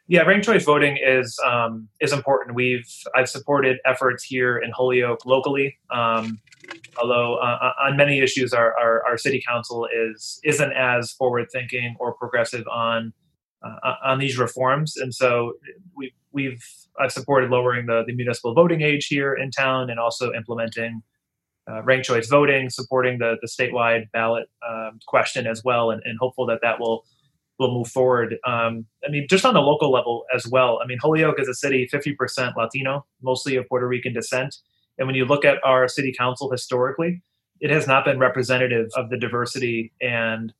[0.09, 2.57] Yeah, ranked choice voting is um, is important.
[2.57, 5.79] We've I've supported efforts here in Holyoke locally.
[5.91, 6.41] Um,
[7.01, 11.47] although uh, uh, on many issues, our, our, our city council is isn't as forward
[11.53, 13.13] thinking or progressive on
[13.65, 15.53] uh, uh, on these reforms, and so
[15.97, 16.63] we we've
[17.01, 21.03] I've supported lowering the, the municipal voting age here in town, and also implementing
[21.71, 26.19] uh, ranked choice voting, supporting the the statewide ballot um, question as well, and, and
[26.19, 27.05] hopeful that that will
[27.63, 28.37] will move forward.
[28.47, 30.81] Um, I mean, just on the local level as well.
[30.83, 34.57] I mean, Holyoke is a city 50% Latino, mostly of Puerto Rican descent.
[34.99, 37.23] And when you look at our city council historically,
[37.61, 40.53] it has not been representative of the diversity and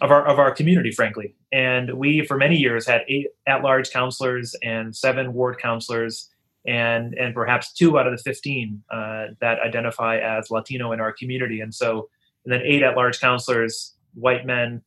[0.00, 1.34] of our of our community, frankly.
[1.52, 6.28] And we, for many years, had eight at-large councilors and seven ward councilors,
[6.66, 11.12] and and perhaps two out of the fifteen uh, that identify as Latino in our
[11.12, 11.60] community.
[11.60, 12.08] And so,
[12.44, 14.82] and then eight at-large councilors, white men,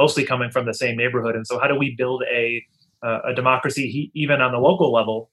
[0.00, 1.36] mostly coming from the same neighborhood.
[1.36, 2.64] And so, how do we build a
[3.02, 5.30] uh, a democracy even on the local level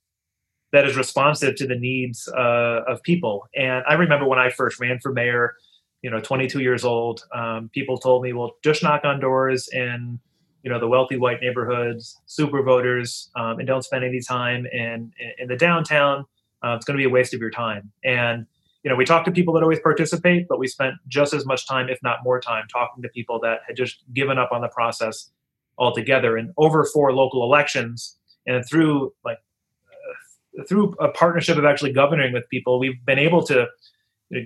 [0.73, 3.47] that is responsive to the needs uh, of people?
[3.55, 5.55] And I remember when I first ran for mayor,
[6.01, 10.19] you know, 22 years old, um, people told me, "Well, just knock on doors in."
[10.63, 15.13] You know the wealthy white neighborhoods, super voters, um, and don't spend any time in
[15.23, 16.25] in, in the downtown.
[16.61, 17.91] Uh, it's going to be a waste of your time.
[18.03, 18.47] And
[18.83, 21.67] you know, we talked to people that always participate, but we spent just as much
[21.67, 24.69] time, if not more time, talking to people that had just given up on the
[24.69, 25.31] process
[25.77, 26.37] altogether.
[26.37, 29.39] And over four local elections, and through like
[30.59, 33.67] uh, through a partnership of actually governing with people, we've been able to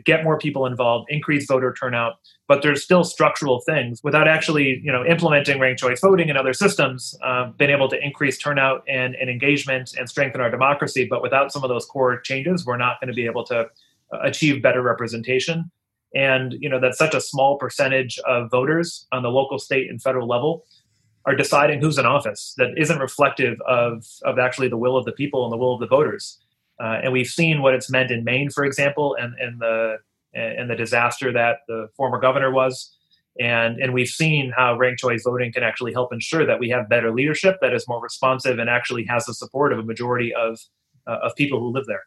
[0.05, 2.13] get more people involved, increase voter turnout.
[2.47, 6.53] But there's still structural things without actually, you know, implementing ranked choice voting and other
[6.53, 7.15] systems.
[7.23, 11.07] Uh, been able to increase turnout and, and engagement and strengthen our democracy.
[11.09, 13.69] But without some of those core changes, we're not going to be able to
[14.23, 15.71] achieve better representation.
[16.13, 20.01] And you know that such a small percentage of voters on the local state and
[20.01, 20.65] federal level
[21.25, 25.13] are deciding who's in office that isn't reflective of of actually the will of the
[25.13, 26.39] people and the will of the voters.
[26.81, 29.97] Uh, and we've seen what it's meant in maine for example and, and the
[30.33, 32.93] and the disaster that the former governor was.
[33.39, 36.89] And and we've seen how ranked choice voting can actually help ensure that we have
[36.89, 40.59] better leadership that is more responsive and actually has the support of a majority of
[41.07, 42.03] uh, of people who live there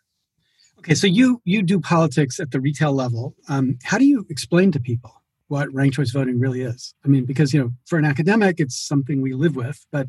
[0.79, 3.35] Okay, so you you do politics at the retail level.
[3.49, 6.95] Um, how do you explain to people what ranked choice voting really is?
[7.05, 10.09] I mean, because you know, for an academic, it's something we live with, but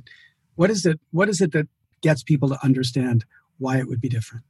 [0.55, 0.99] what is it?
[1.11, 1.67] What is it that
[2.01, 3.25] gets people to understand
[3.57, 4.43] why it would be different?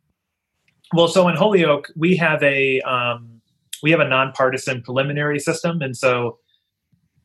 [0.93, 3.41] Well, so in Holyoke, we have a um,
[3.83, 6.39] we have a nonpartisan preliminary system, and so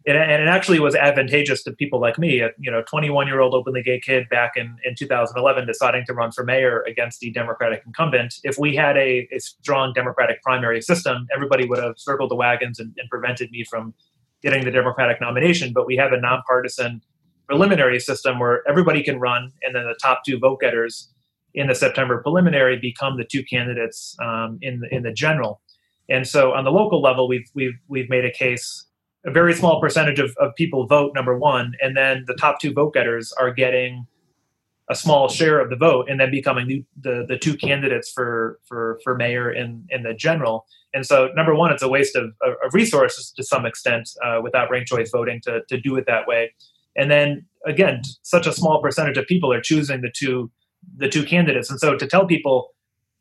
[0.06, 3.54] and, it actually was advantageous to people like me, a you know 21 year old
[3.54, 7.82] openly gay kid back in, in 2011 deciding to run for mayor against the Democratic
[7.86, 8.34] incumbent.
[8.42, 12.78] If we had a, a strong Democratic primary system, everybody would have circled the wagons
[12.78, 13.94] and, and prevented me from
[14.42, 15.72] getting the Democratic nomination.
[15.72, 17.02] But we have a nonpartisan
[17.46, 21.12] preliminary system where everybody can run, and then the top two vote getters
[21.54, 25.60] in the September preliminary become the two candidates um, in the, in the general.
[26.08, 28.86] And so on the local level, we've we've we've made a case.
[29.26, 32.72] A very small percentage of, of people vote number one, and then the top two
[32.72, 34.06] vote getters are getting
[34.88, 38.58] a small share of the vote, and then becoming the the, the two candidates for
[38.66, 40.66] for for mayor in in the general.
[40.92, 44.70] And so, number one, it's a waste of, of resources to some extent uh, without
[44.70, 46.52] ranked choice voting to to do it that way.
[46.96, 50.50] And then again, such a small percentage of people are choosing the two
[50.96, 51.70] the two candidates.
[51.70, 52.74] And so to tell people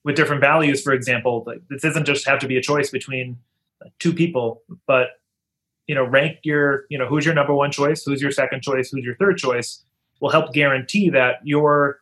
[0.03, 3.37] with different values, for example, like this doesn't just have to be a choice between
[3.99, 5.09] two people, but
[5.89, 8.91] you know, rank your, you know, who's your number one choice, who's your second choice,
[8.91, 9.83] who's your third choice,
[10.19, 12.01] will help guarantee that your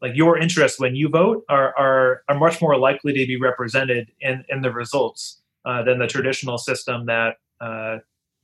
[0.00, 4.10] like your interests when you vote are are, are much more likely to be represented
[4.22, 7.98] in in the results uh, than the traditional system that uh,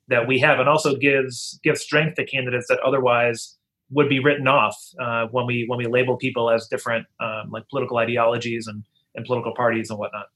[0.08, 3.56] that we have, and also gives gives strength to candidates that otherwise
[3.92, 7.66] would be written off uh, when we when we label people as different um, like
[7.70, 8.84] political ideologies and,
[9.14, 10.26] and political parties and whatnot.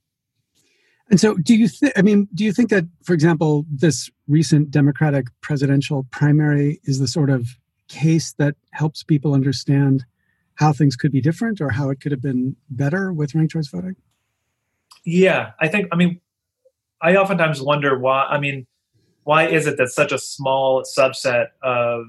[1.11, 1.93] And so, do you think?
[1.97, 7.07] I mean, do you think that, for example, this recent Democratic presidential primary is the
[7.07, 7.47] sort of
[7.89, 10.05] case that helps people understand
[10.57, 13.69] how things could be different or how it could have been better with ranked choice
[13.69, 13.95] voting?
[15.05, 15.89] Yeah, I think.
[15.93, 16.21] I mean,
[17.01, 18.25] I oftentimes wonder why.
[18.25, 18.67] I mean,
[19.23, 22.07] why is it that such a small subset of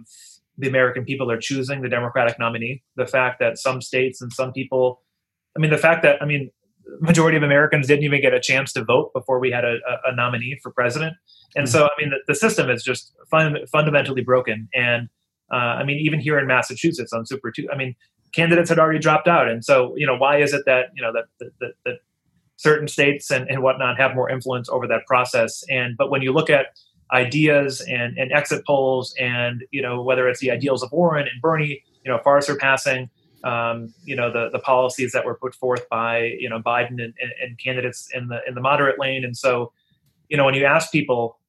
[0.58, 2.82] the American people are choosing the Democratic nominee.
[2.96, 5.02] The fact that some states and some people,
[5.56, 6.52] I mean, the fact that, I mean,
[7.00, 10.16] majority of Americans didn't even get a chance to vote before we had a, a
[10.16, 11.16] nominee for president.
[11.56, 11.72] And mm-hmm.
[11.72, 14.68] so, I mean, the, the system is just fun, fundamentally broken.
[14.74, 15.10] And
[15.52, 17.96] uh, I mean, even here in Massachusetts on Super Two, I mean,
[18.34, 19.48] candidates had already dropped out.
[19.48, 21.96] And so, you know, why is it that, you know, that, that, that
[22.58, 25.64] certain states and, and whatnot have more influence over that process?
[25.70, 26.68] And, but when you look at,
[27.14, 31.42] ideas and, and exit polls and you know whether it's the ideals of Warren and
[31.42, 33.10] Bernie you know far surpassing
[33.44, 37.14] um, you know the the policies that were put forth by you know Biden and,
[37.22, 39.24] and, and, candidates in the in the moderate lane.
[39.24, 39.72] And so
[40.30, 41.40] you know when you ask people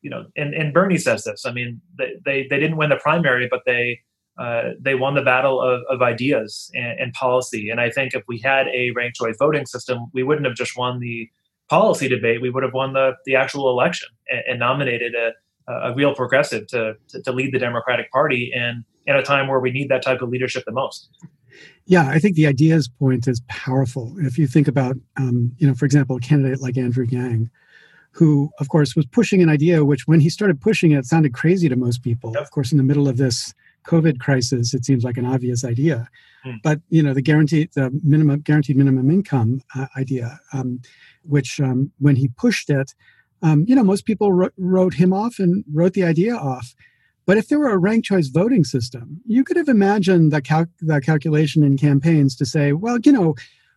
[0.00, 2.96] you know and, and Bernie says this I mean they, they, they didn't win the
[2.96, 4.00] primary but they
[4.38, 7.68] uh, they won the battle of, of ideas and, and policy.
[7.68, 10.76] And I think if we had a ranked choice voting system we wouldn't have just
[10.76, 11.28] won the
[11.68, 15.32] policy debate, we would have won the, the actual election and, and nominated a,
[15.72, 18.52] a real progressive to, to, to, lead the Democratic Party.
[18.54, 21.08] In, in a time where we need that type of leadership the most.
[21.86, 24.14] Yeah, I think the ideas point is powerful.
[24.18, 27.50] If you think about, um, you know, for example, a candidate like Andrew Yang,
[28.12, 31.68] who, of course, was pushing an idea which, when he started pushing it, sounded crazy
[31.68, 32.32] to most people.
[32.32, 32.42] Yep.
[32.42, 36.08] Of course, in the middle of this COVID crisis, it seems like an obvious idea.
[36.44, 36.56] Hmm.
[36.62, 40.80] But you know, the guaranteed the minimum guaranteed minimum income uh, idea, um,
[41.22, 42.94] which um, when he pushed it,
[43.42, 46.74] um, you know, most people wrote, wrote him off and wrote the idea off.
[47.26, 50.66] But if there were a ranked choice voting system, you could have imagined the, cal-
[50.80, 53.34] the calculation in campaigns to say, well, you know,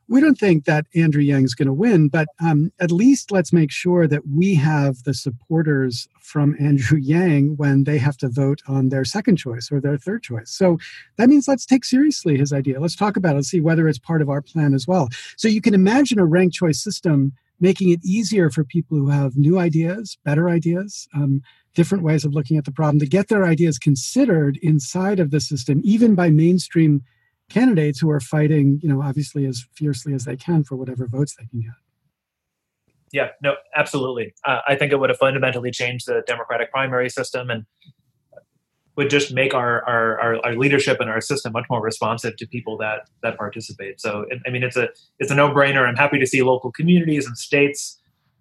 [0.07, 3.71] we don't think that Andrew Yang's going to win, but um, at least let's make
[3.71, 8.89] sure that we have the supporters from Andrew Yang when they have to vote on
[8.89, 10.51] their second choice or their third choice.
[10.51, 10.77] So
[11.17, 12.79] that means let's take seriously his idea.
[12.79, 15.09] Let's talk about it, and see whether it's part of our plan as well.
[15.37, 19.37] So you can imagine a ranked choice system making it easier for people who have
[19.37, 21.41] new ideas, better ideas, um,
[21.73, 25.39] different ways of looking at the problem to get their ideas considered inside of the
[25.39, 27.03] system, even by mainstream
[27.49, 31.35] candidates who are fighting, you know, obviously as fiercely as they can for whatever votes
[31.37, 31.71] they can get.
[33.11, 34.33] Yeah, no, absolutely.
[34.43, 37.65] Uh, I think it would have fundamentally changed the Democratic primary system and
[38.95, 42.47] would just make our, our, our, our, leadership and our system much more responsive to
[42.47, 43.99] people that that participate.
[43.99, 44.89] So, I mean, it's a
[45.19, 45.87] it's a no brainer.
[45.87, 47.99] I'm happy to see local communities and states,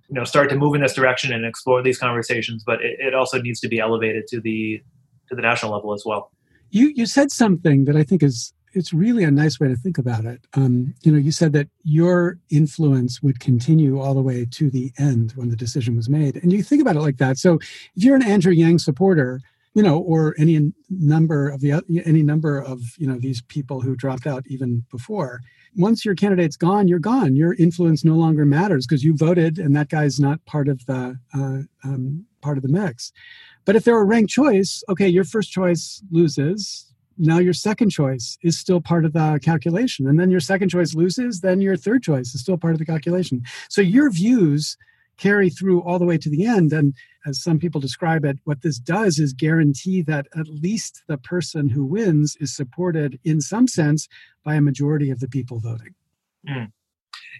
[0.09, 2.62] you know, start to move in this direction and explore these conversations.
[2.64, 4.82] But it, it also needs to be elevated to the
[5.28, 6.30] to the national level as well.
[6.70, 9.98] You you said something that I think is it's really a nice way to think
[9.98, 10.46] about it.
[10.55, 14.92] Um, you know, you said that your influence would continue all the way to the
[14.98, 17.38] end when the decision was made, and you think about it like that.
[17.38, 17.55] So,
[17.94, 19.40] if you're an Andrew Yang supporter,
[19.74, 23.96] you know, or any number of the any number of you know these people who
[23.96, 25.40] dropped out even before,
[25.76, 27.34] once your candidate's gone, you're gone.
[27.34, 31.18] Your influence no longer matters because you voted, and that guy's not part of the
[31.34, 33.12] uh, um, part of the mix.
[33.64, 38.38] But if they're a ranked choice, okay, your first choice loses now your second choice
[38.42, 42.02] is still part of the calculation and then your second choice loses then your third
[42.02, 44.76] choice is still part of the calculation so your views
[45.16, 46.72] carry through all the way to the end.
[46.72, 46.94] And
[47.26, 51.68] as some people describe it what this does is guarantee that at least the person
[51.68, 54.08] who wins is supported in some sense
[54.44, 55.94] by a majority of the people voting.
[56.48, 56.70] Mm.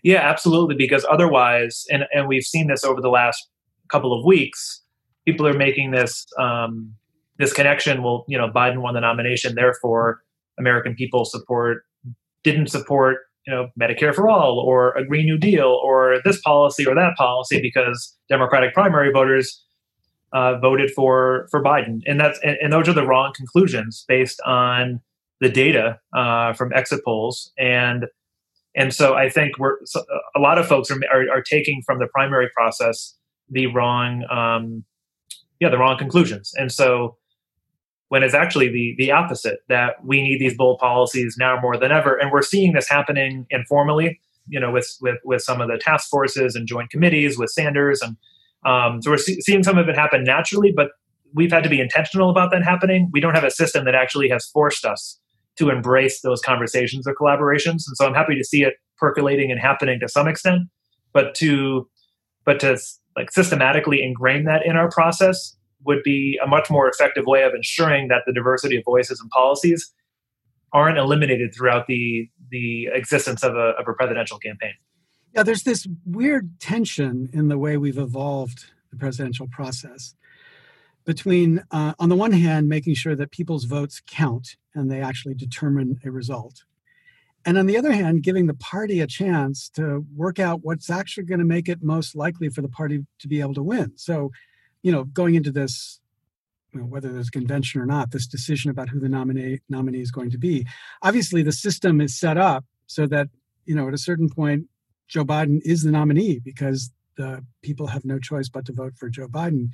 [0.03, 0.77] yeah absolutely.
[0.77, 3.49] Because otherwise and, and we've seen this over the last
[3.89, 4.83] couple of weeks
[5.25, 6.95] people are making this um,
[7.39, 10.23] this connection Well, you know, Biden won the nomination, therefore
[10.59, 11.85] American people support
[12.43, 16.87] didn't support you know Medicare for all or a Green New Deal or this policy
[16.87, 19.63] or that policy because Democratic primary voters
[20.33, 24.41] uh, voted for for Biden, and that's and, and, those are the wrong conclusions based
[24.45, 25.01] on
[25.41, 28.07] the data uh, from exit polls, and
[28.75, 32.01] and so I think we're so a lot of folks are, are, are taking from
[32.01, 33.17] the primary process
[33.49, 34.85] the wrong um,
[35.61, 37.17] yeah the wrong conclusions, and so
[38.15, 41.91] when it's actually the the opposite that we need these bold policies now more than
[41.91, 45.79] ever, and we're seeing this happening informally, you know, with with with some of the
[45.79, 48.17] task forces and joint committees with Sanders and
[48.65, 50.91] um, so we're see- seeing some of it happen naturally, but
[51.35, 53.11] we've had to be intentional about that happening.
[53.13, 55.19] We don't have a system that actually has forced us
[55.57, 57.83] to embrace those conversations or collaborations.
[57.89, 60.69] And so I'm happy to see it percolating and happening to some extent,
[61.13, 61.89] but to
[62.45, 62.79] but to
[63.17, 67.55] like systematically ingrain that in our process would be a much more effective way of
[67.55, 69.93] ensuring that the diversity of voices and policies
[70.73, 74.75] aren't eliminated throughout the the existence of a, of a presidential campaign.
[75.35, 80.15] Yeah, there's this weird tension in the way we've evolved the presidential process
[81.05, 85.35] between, uh, on the one hand, making sure that people's votes count and they actually
[85.35, 86.65] determine a result.
[87.45, 91.25] And on the other hand, giving the party a chance to work out what's actually
[91.25, 93.93] going to make it most likely for the party to be able to win.
[93.97, 94.31] So,
[94.85, 95.99] you know, going into this,
[96.73, 100.03] you know, whether there's a convention or not, this decision about who the nominee nominee
[100.03, 100.67] is going to be.
[101.03, 103.29] Obviously, the system is set up so that,
[103.65, 104.67] you know, at a certain point,
[105.09, 109.09] Joe Biden is the nominee because the people have no choice but to vote for
[109.09, 109.71] Joe Biden.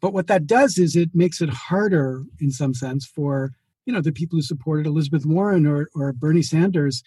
[0.00, 3.52] But what that does is it makes it harder, in some sense, for
[3.86, 7.04] you know the people who supported Elizabeth Warren or, or Bernie Sanders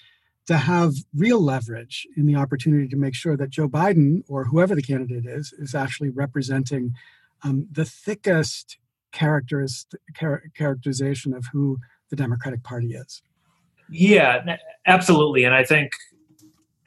[0.48, 4.76] to have real leverage in the opportunity to make sure that Joe Biden or whoever
[4.76, 6.94] the candidate is is actually representing
[7.44, 8.78] um, the thickest
[9.12, 11.78] characterization of who
[12.10, 13.22] the Democratic Party is.
[13.90, 15.92] Yeah, absolutely, and I think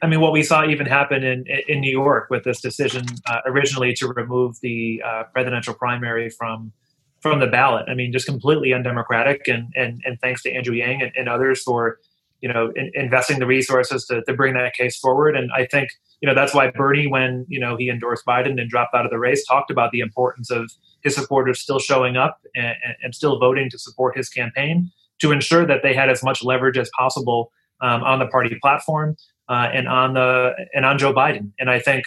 [0.03, 3.41] I mean, what we saw even happen in in New York with this decision uh,
[3.47, 6.73] originally to remove the uh, presidential primary from
[7.21, 7.87] from the ballot.
[7.89, 9.49] I mean, just completely undemocratic.
[9.49, 11.99] And and and thanks to Andrew Yang and, and others for
[12.41, 15.35] you know in, investing the resources to, to bring that case forward.
[15.35, 15.89] And I think
[16.21, 19.11] you know that's why Bernie, when you know he endorsed Biden and dropped out of
[19.11, 20.71] the race, talked about the importance of
[21.03, 24.91] his supporters still showing up and, and still voting to support his campaign
[25.21, 29.17] to ensure that they had as much leverage as possible um, on the party platform
[29.49, 31.53] uh, and on the and on Joe Biden.
[31.59, 32.05] And I think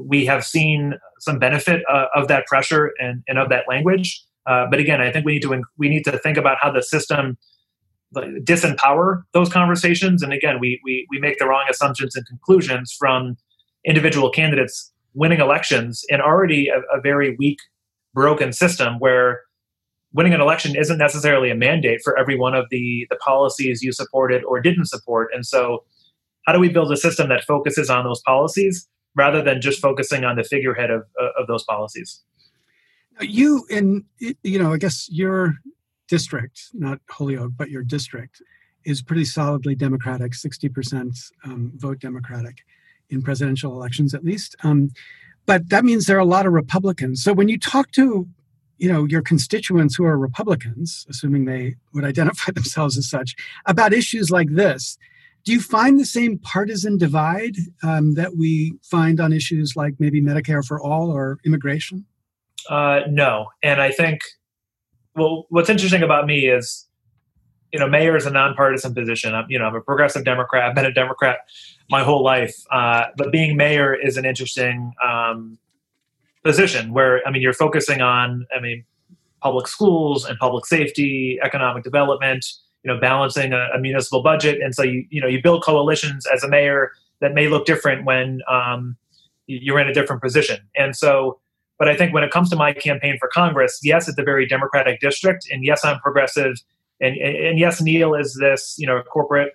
[0.00, 4.22] we have seen some benefit uh, of that pressure and, and of that language.
[4.46, 6.82] Uh, but again, I think we need to we need to think about how the
[6.82, 7.36] system
[8.14, 10.22] disempower those conversations.
[10.22, 13.36] And again, we we we make the wrong assumptions and conclusions from
[13.84, 17.58] individual candidates winning elections in already a, a very weak,
[18.14, 19.40] broken system where
[20.12, 23.92] winning an election isn't necessarily a mandate for every one of the the policies you
[23.92, 25.30] supported or didn't support.
[25.34, 25.84] And so
[26.46, 30.24] how do we build a system that focuses on those policies rather than just focusing
[30.24, 31.02] on the figurehead of,
[31.38, 32.22] of those policies
[33.20, 34.04] you in
[34.42, 35.54] you know i guess your
[36.08, 38.42] district not holyoke but your district
[38.86, 42.58] is pretty solidly democratic 60% um, vote democratic
[43.10, 44.56] in presidential elections at least.
[44.62, 44.90] Um,
[45.44, 47.22] but that means there are a lot of republicans.
[47.22, 48.26] So when you talk to
[48.78, 53.34] you know your constituents who are republicans assuming they would identify themselves as such
[53.64, 54.98] about issues like this
[55.44, 60.20] do you find the same partisan divide um, that we find on issues like maybe
[60.20, 62.04] Medicare for all or immigration?
[62.68, 64.18] Uh, no, and I think
[65.16, 66.86] well, what's interesting about me is,
[67.72, 69.34] you know, mayor is a nonpartisan position.
[69.34, 70.68] I'm, you know, I'm a progressive Democrat.
[70.68, 71.38] I've been a Democrat
[71.90, 75.58] my whole life, uh, but being mayor is an interesting um,
[76.44, 78.84] position where I mean, you're focusing on, I mean,
[79.42, 82.46] public schools and public safety, economic development
[82.86, 86.24] you know balancing a, a, municipal budget and so you you know you build coalitions
[86.26, 88.96] as a mayor that may look different when um,
[89.46, 91.40] you're in a different position and so
[91.78, 94.46] but i think when it comes to my campaign for congress yes it's a very
[94.46, 96.56] democratic district and yes i'm progressive
[97.00, 99.52] and and yes Neal is this you know corporate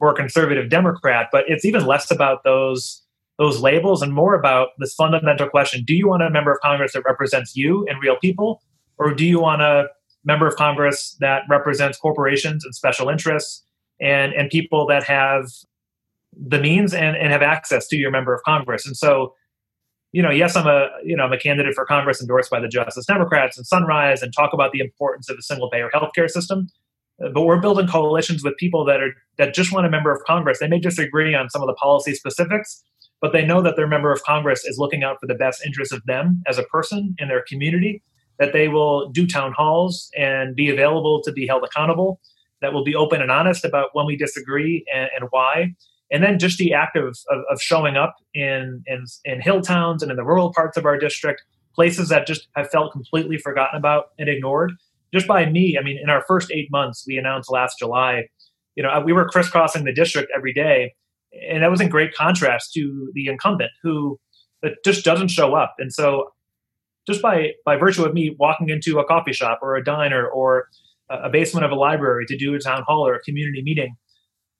[0.00, 3.02] or conservative democrat but it's even less about those
[3.38, 6.92] those labels and more about this fundamental question do you want a member of congress
[6.92, 8.62] that represents you and real people
[8.98, 9.88] or do you want a
[10.24, 13.62] member of Congress that represents corporations and special interests
[14.00, 15.46] and, and people that have
[16.32, 18.86] the means and, and have access to your member of Congress.
[18.86, 19.34] And so,
[20.14, 22.68] you know, yes, I'm a you know I'm a candidate for Congress endorsed by the
[22.68, 26.68] Justice Democrats and Sunrise and talk about the importance of a single payer healthcare system.
[27.22, 30.22] Uh, but we're building coalitions with people that are that just want a member of
[30.24, 30.60] Congress.
[30.60, 32.80] They may disagree on some of the policy specifics,
[33.20, 35.92] but they know that their member of Congress is looking out for the best interests
[35.92, 38.00] of them as a person in their community
[38.38, 42.20] that they will do town halls and be available to be held accountable,
[42.60, 45.74] that will be open and honest about when we disagree and, and why.
[46.14, 50.00] And then just the act of, of, of, showing up in, in, in hill towns
[50.00, 51.42] and in the rural parts of our district,
[51.74, 54.74] places that just have felt completely forgotten about and ignored.
[55.12, 58.28] Just by me, I mean, in our first eight months, we announced last July,
[58.76, 60.94] you know, we were crisscrossing the district every day.
[61.50, 64.20] And that was in great contrast to the incumbent who
[64.64, 65.74] uh, just doesn't show up.
[65.80, 66.30] And so
[67.08, 70.68] just by by virtue of me walking into a coffee shop or a diner or
[71.10, 73.96] a basement of a library to do a town hall or a community meeting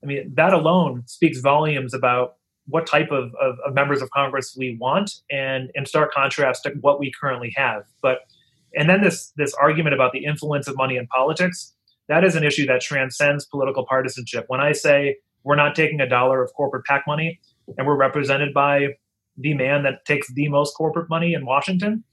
[0.05, 2.37] i mean that alone speaks volumes about
[2.67, 6.71] what type of, of, of, members of congress we want and in stark contrast to
[6.81, 7.85] what we currently have.
[8.01, 8.21] But
[8.75, 11.75] and then this this argument about the influence of money in politics
[12.09, 14.45] that is an issue that transcends political partisanship.
[14.49, 17.41] When i say we're not taking a dollar of corporate pac money
[17.77, 18.89] and we're represented by
[19.37, 22.05] the man that takes the most corporate money in washington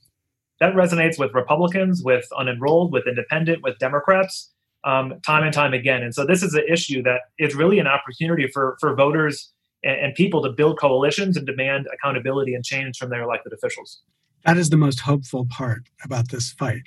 [0.62, 4.54] that resonates with Republicans, with unenrolled, with independent, with Democrats,
[4.84, 6.02] um, time and time again.
[6.04, 9.52] And so this is an issue that is really an opportunity for for voters
[9.84, 14.02] and, and people to build coalitions and demand accountability and change from their elected officials.
[14.46, 16.84] That is the most hopeful part about this fight,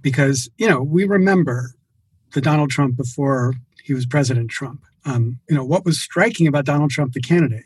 [0.00, 1.74] because you know we remember
[2.32, 4.84] the Donald Trump before he was President Trump.
[5.04, 7.64] Um, you know what was striking about Donald Trump, the candidate,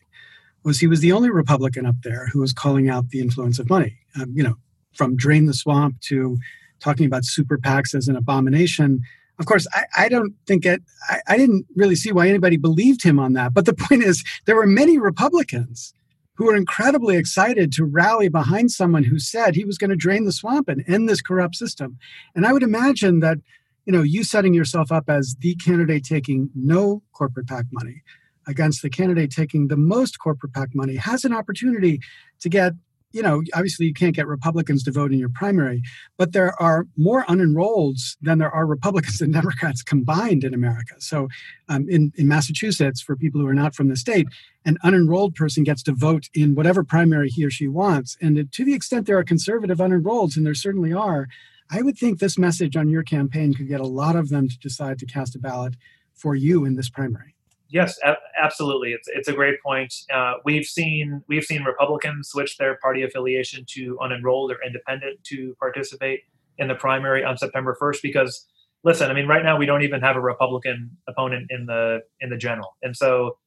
[0.64, 3.68] was he was the only Republican up there who was calling out the influence of
[3.68, 3.98] money.
[4.18, 4.56] Um, you know,
[4.94, 6.38] from drain the swamp to
[6.80, 9.02] talking about super PACs as an abomination.
[9.38, 13.02] Of course, I, I don't think it, I, I didn't really see why anybody believed
[13.02, 13.54] him on that.
[13.54, 15.94] But the point is, there were many Republicans
[16.34, 20.24] who were incredibly excited to rally behind someone who said he was going to drain
[20.24, 21.98] the swamp and end this corrupt system.
[22.34, 23.38] And I would imagine that,
[23.84, 28.02] you know, you setting yourself up as the candidate taking no corporate PAC money
[28.46, 32.00] against the candidate taking the most corporate PAC money has an opportunity
[32.40, 32.72] to get
[33.12, 35.82] you know, obviously you can't get Republicans to vote in your primary,
[36.16, 40.94] but there are more unenrolleds than there are Republicans and Democrats combined in America.
[40.98, 41.28] So
[41.68, 44.28] um, in, in Massachusetts, for people who are not from the state,
[44.64, 48.16] an unenrolled person gets to vote in whatever primary he or she wants.
[48.20, 51.28] And to the extent there are conservative unenrolleds, and there certainly are,
[51.70, 54.58] I would think this message on your campaign could get a lot of them to
[54.58, 55.74] decide to cast a ballot
[56.14, 57.31] for you in this primary.
[57.72, 58.92] Yes, a- absolutely.
[58.92, 59.94] It's it's a great point.
[60.12, 65.56] Uh, we've seen we've seen Republicans switch their party affiliation to unenrolled or independent to
[65.58, 66.20] participate
[66.58, 68.46] in the primary on September 1st because
[68.84, 72.28] listen, I mean right now we don't even have a Republican opponent in the in
[72.28, 72.76] the general.
[72.82, 73.38] And so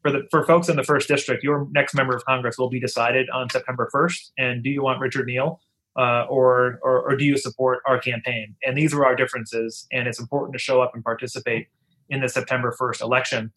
[0.00, 2.80] for the for folks in the first district, your next member of Congress will be
[2.80, 5.60] decided on September 1st and do you want Richard Neal
[5.98, 8.56] uh, or, or or do you support our campaign?
[8.64, 11.68] And these are our differences and it's important to show up and participate
[12.08, 13.52] in the September 1st election.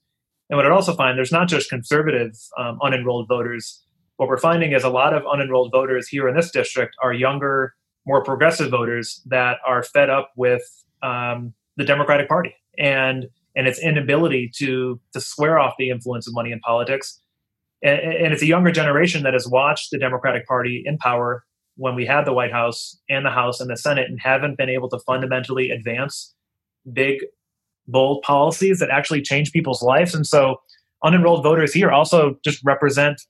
[0.49, 3.83] And what I'd also find, there's not just conservative um, unenrolled voters.
[4.15, 7.73] What we're finding is a lot of unenrolled voters here in this district are younger,
[8.05, 10.63] more progressive voters that are fed up with
[11.03, 16.33] um, the Democratic Party and and its inability to to swear off the influence of
[16.33, 17.21] money in politics.
[17.83, 21.43] And, and it's a younger generation that has watched the Democratic Party in power
[21.75, 24.69] when we had the White House and the House and the Senate and haven't been
[24.69, 26.33] able to fundamentally advance
[26.91, 27.19] big
[27.87, 30.13] bold policies that actually change people's lives.
[30.13, 30.61] And so
[31.03, 33.21] unenrolled voters here also just represent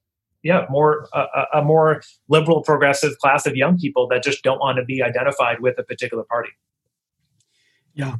[0.44, 1.08] yeah more
[1.54, 5.60] a, more liberal progressive class of young people that just don't want to be identified
[5.60, 6.50] with a particular party.
[7.94, 8.16] Yeah.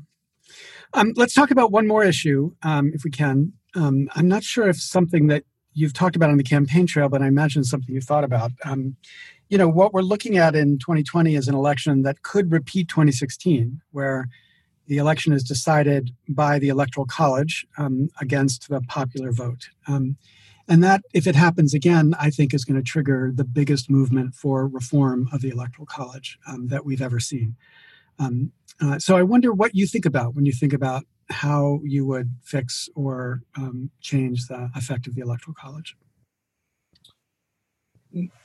[0.94, 3.54] Um, let's talk about one more issue um, if we can.
[3.76, 7.22] Um, i'm not sure if something that you've talked about on the campaign trail but
[7.22, 8.52] i imagine something you thought about.
[8.66, 8.96] Um,
[9.50, 13.82] you know what we're looking at in 2020 is an election that could repeat 2016
[13.92, 14.28] where
[14.88, 19.70] the election is decided by the Electoral College um, against the popular vote.
[19.88, 20.18] Um,
[20.70, 24.36] and that, if it happens again, I think is going to trigger the biggest movement
[24.36, 27.56] for reform of the Electoral College um, that we've ever seen.
[28.20, 32.06] Um, uh, so I wonder what you think about when you think about how you
[32.06, 35.96] would fix or um, change the effect of the Electoral College.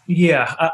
[0.07, 0.55] Yeah.
[0.59, 0.70] Uh,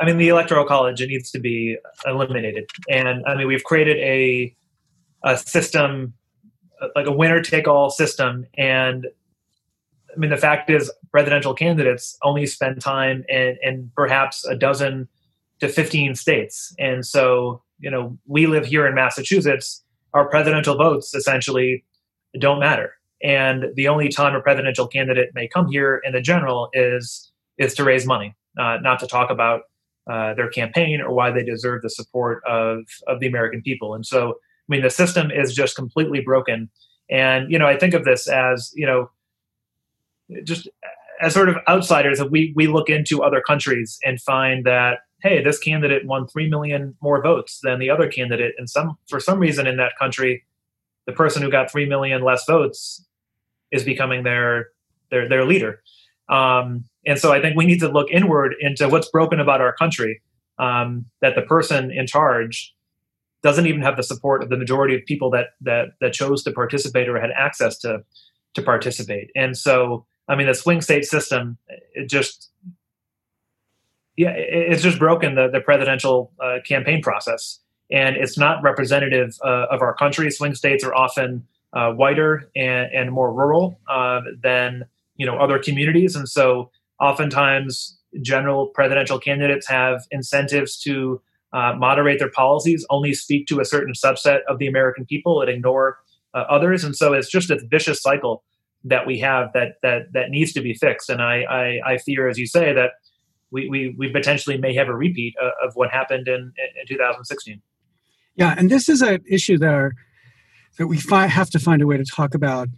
[0.00, 1.76] I mean, the electoral college it needs to be
[2.06, 4.56] eliminated, and I mean we've created a
[5.22, 6.14] a system
[6.96, 9.06] like a winner take all system, and
[10.14, 15.06] I mean the fact is presidential candidates only spend time in, in perhaps a dozen
[15.60, 19.84] to fifteen states, and so you know we live here in Massachusetts.
[20.14, 21.84] Our presidential votes essentially
[22.38, 26.70] don't matter, and the only time a presidential candidate may come here in the general
[26.72, 29.64] is is to raise money, uh, not to talk about
[30.10, 33.94] uh, their campaign or why they deserve the support of of the American people.
[33.94, 36.68] And so, I mean, the system is just completely broken.
[37.08, 39.10] And you know, I think of this as you know,
[40.42, 40.68] just
[41.20, 45.44] as sort of outsiders, if we we look into other countries and find that hey,
[45.44, 49.38] this candidate won three million more votes than the other candidate, and some for some
[49.38, 50.44] reason in that country,
[51.06, 53.06] the person who got three million less votes
[53.70, 54.70] is becoming their
[55.12, 55.82] their their leader.
[56.28, 59.72] Um, and so I think we need to look inward into what's broken about our
[59.74, 60.22] country.
[60.58, 62.74] Um, that the person in charge
[63.42, 66.52] doesn't even have the support of the majority of people that that that chose to
[66.52, 68.04] participate or had access to
[68.54, 69.30] to participate.
[69.34, 71.56] And so, I mean, the swing state system,
[71.94, 72.50] it just
[74.16, 79.66] yeah, it's just broken the the presidential uh, campaign process, and it's not representative uh,
[79.70, 80.30] of our country.
[80.30, 84.84] Swing states are often uh, whiter and, and more rural uh, than
[85.16, 86.70] you know other communities, and so
[87.00, 91.20] oftentimes general presidential candidates have incentives to
[91.52, 95.50] uh, moderate their policies, only speak to a certain subset of the American people, and
[95.50, 95.98] ignore
[96.34, 98.44] uh, others, and so it's just a vicious cycle
[98.84, 101.10] that we have that that that needs to be fixed.
[101.10, 102.92] And I I, I fear, as you say, that
[103.50, 107.60] we, we, we potentially may have a repeat of, of what happened in, in 2016.
[108.36, 109.92] Yeah, and this is an issue that are,
[110.78, 112.68] that we fi- have to find a way to talk about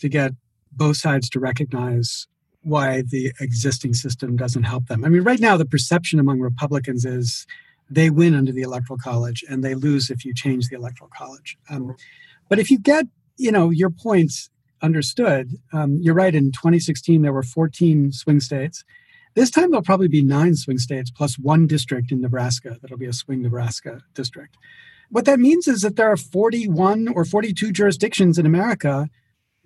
[0.00, 0.32] to get
[0.70, 2.26] both sides to recognize
[2.68, 5.04] why the existing system doesn't help them.
[5.04, 7.46] I mean, right now the perception among Republicans is
[7.90, 11.56] they win under the electoral college and they lose if you change the electoral college.
[11.70, 11.96] Um,
[12.48, 13.06] but if you get,
[13.36, 14.50] you know, your points
[14.82, 16.34] understood, um, you're right.
[16.34, 18.84] In 2016, there were 14 swing states.
[19.34, 23.06] This time there'll probably be nine swing states plus one district in Nebraska that'll be
[23.06, 24.56] a swing Nebraska district.
[25.10, 29.08] What that means is that there are 41 or 42 jurisdictions in America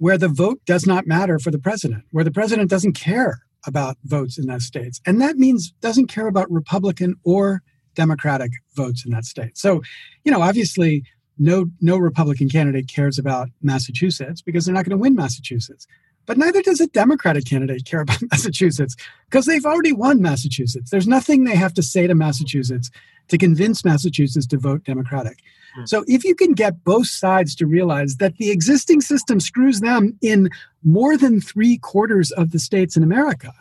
[0.02, 3.38] where the vote does not matter for the president, where the president doesn't care
[3.68, 5.00] about votes in those states.
[5.06, 7.62] And that means doesn't care about Republican or
[7.94, 9.56] Democratic votes in that state.
[9.56, 9.80] So,
[10.24, 11.04] you know, obviously
[11.38, 15.86] no no Republican candidate cares about Massachusetts because they're not going to win Massachusetts.
[16.26, 18.96] But neither does a Democratic candidate care about Massachusetts
[19.28, 20.90] because they've already won Massachusetts.
[20.90, 22.90] There's nothing they have to say to Massachusetts
[23.28, 25.38] to convince Massachusetts to vote Democratic.
[25.74, 25.86] Hmm.
[25.86, 30.16] So if you can get both sides to realize that the existing system screws them
[30.20, 30.50] in
[30.84, 33.52] more than three quarters of the states in America,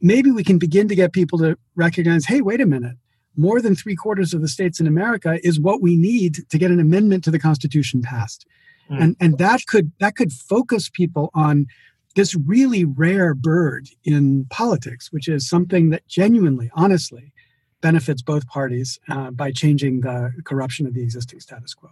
[0.00, 2.96] maybe we can begin to get people to recognize hey, wait a minute.
[3.34, 6.70] More than three quarters of the states in America is what we need to get
[6.70, 8.46] an amendment to the Constitution passed.
[8.92, 9.02] Mm.
[9.02, 11.66] And, and that could that could focus people on
[12.14, 17.32] this really rare bird in politics, which is something that genuinely, honestly,
[17.80, 21.90] benefits both parties uh, by changing the corruption of the existing status quo.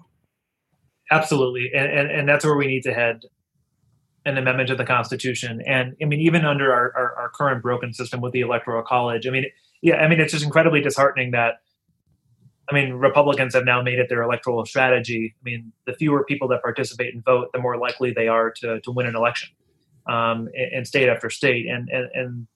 [1.10, 3.22] Absolutely, and, and, and that's where we need to head
[4.26, 5.62] an amendment to the Constitution.
[5.66, 9.26] And I mean, even under our, our, our current broken system with the Electoral College,
[9.26, 9.46] I mean,
[9.80, 11.62] yeah, I mean, it's just incredibly disheartening that
[12.70, 15.34] I mean, Republicans have now made it their electoral strategy.
[15.40, 18.80] I mean, the fewer people that participate and vote, the more likely they are to,
[18.80, 19.50] to win an election
[20.08, 21.66] um, in, state after state.
[21.66, 22.46] And, and, and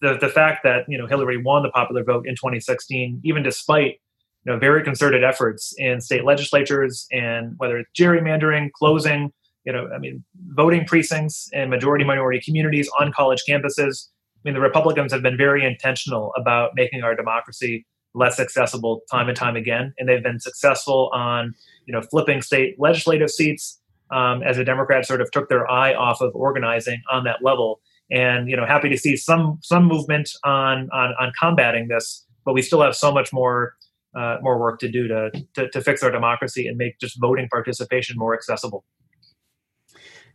[0.00, 4.00] the, the fact that, you know, Hillary won the popular vote in 2016, even despite,
[4.44, 9.32] you know, very concerted efforts in state legislatures and whether it's gerrymandering, closing,
[9.64, 14.08] you know, I mean, voting precincts in majority minority communities on college campuses.
[14.36, 17.84] I mean, the Republicans have been very intentional about making our democracy
[18.18, 19.94] less accessible time and time again.
[19.98, 21.54] And they've been successful on,
[21.86, 25.94] you know, flipping state legislative seats um, as the Democrats sort of took their eye
[25.94, 27.80] off of organizing on that level.
[28.10, 32.54] And you know, happy to see some some movement on on, on combating this, but
[32.54, 33.74] we still have so much more
[34.16, 37.48] uh, more work to do to, to to fix our democracy and make just voting
[37.50, 38.84] participation more accessible.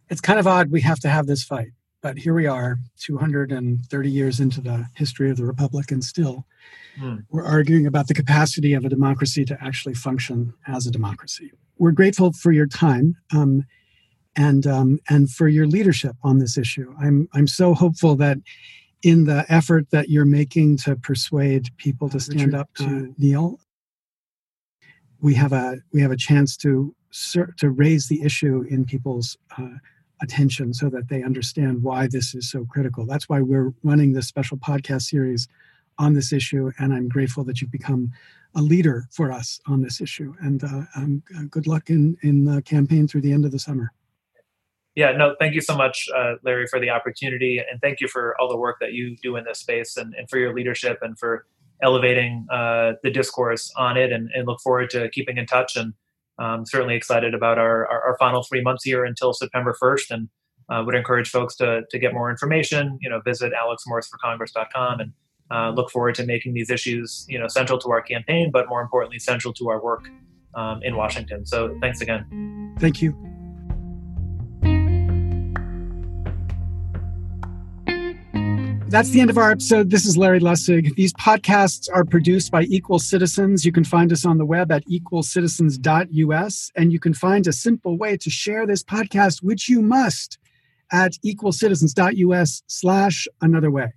[0.10, 1.72] It's kind of odd we have to have this fight,
[2.04, 6.46] but here we are, 230 years into the history of the republic, and still
[6.98, 7.18] Hmm.
[7.30, 11.52] We're arguing about the capacity of a democracy to actually function as a democracy.
[11.78, 13.66] We're grateful for your time um,
[14.36, 16.94] and um, and for your leadership on this issue.
[17.00, 18.38] I'm I'm so hopeful that
[19.02, 23.14] in the effort that you're making to persuade people to stand Richard, up to uh,
[23.18, 23.60] Neal,
[25.20, 26.96] we have a we have a chance to
[27.58, 29.70] to raise the issue in people's uh,
[30.22, 33.06] attention so that they understand why this is so critical.
[33.06, 35.48] That's why we're running this special podcast series
[36.00, 38.12] on this issue, and I'm grateful that you've become
[38.56, 40.34] a leader for us on this issue.
[40.40, 43.94] And uh, um, good luck in in the campaign through the end of the summer.
[44.96, 48.36] Yeah, no, thank you so much, uh, Larry, for the opportunity, and thank you for
[48.40, 51.18] all the work that you do in this space, and, and for your leadership, and
[51.18, 51.48] for
[51.82, 54.12] elevating uh, the discourse on it.
[54.12, 55.76] And, and, look forward to keeping in touch.
[55.76, 55.94] And
[56.44, 60.30] um, certainly excited about our, our, our final three months here until September 1st, and
[60.70, 62.98] uh, would encourage folks to to get more information.
[63.02, 65.14] You know, visit alexmorseforcongress.com and
[65.52, 68.82] uh, look forward to making these issues, you know, central to our campaign, but more
[68.82, 70.10] importantly, central to our work
[70.56, 71.46] um, in Washington.
[71.46, 72.76] So thanks again.
[72.80, 73.33] Thank you.
[78.94, 79.90] That's the end of our episode.
[79.90, 80.94] This is Larry Lessig.
[80.94, 83.66] These podcasts are produced by Equal Citizens.
[83.66, 87.98] You can find us on the web at equalcitizens.us, and you can find a simple
[87.98, 90.38] way to share this podcast, which you must,
[90.92, 93.92] at equalcitizens.us slash another way.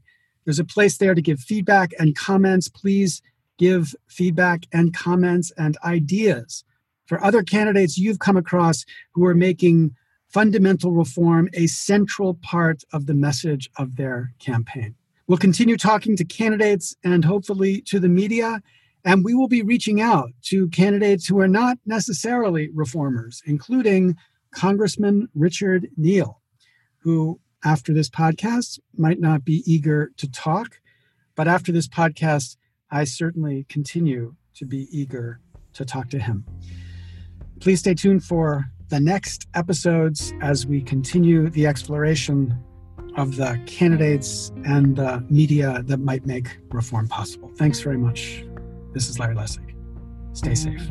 [0.46, 2.68] There's a place there to give feedback and comments.
[2.68, 3.20] Please
[3.58, 6.64] give feedback and comments and ideas
[7.04, 9.94] for other candidates you've come across who are making
[10.36, 14.94] fundamental reform a central part of the message of their campaign.
[15.26, 18.60] We'll continue talking to candidates and hopefully to the media,
[19.02, 24.14] and we will be reaching out to candidates who are not necessarily reformers, including
[24.50, 26.42] Congressman Richard Neal,
[26.98, 30.82] who, after this podcast, might not be eager to talk,
[31.34, 32.58] but after this podcast,
[32.90, 35.40] I certainly continue to be eager
[35.72, 36.44] to talk to him.
[37.58, 42.58] Please stay tuned for the next episodes as we continue the exploration
[43.16, 47.50] of the candidates and the media that might make reform possible.
[47.56, 48.44] Thanks very much.
[48.92, 49.74] This is Larry Lessig.
[50.34, 50.90] Stay safe.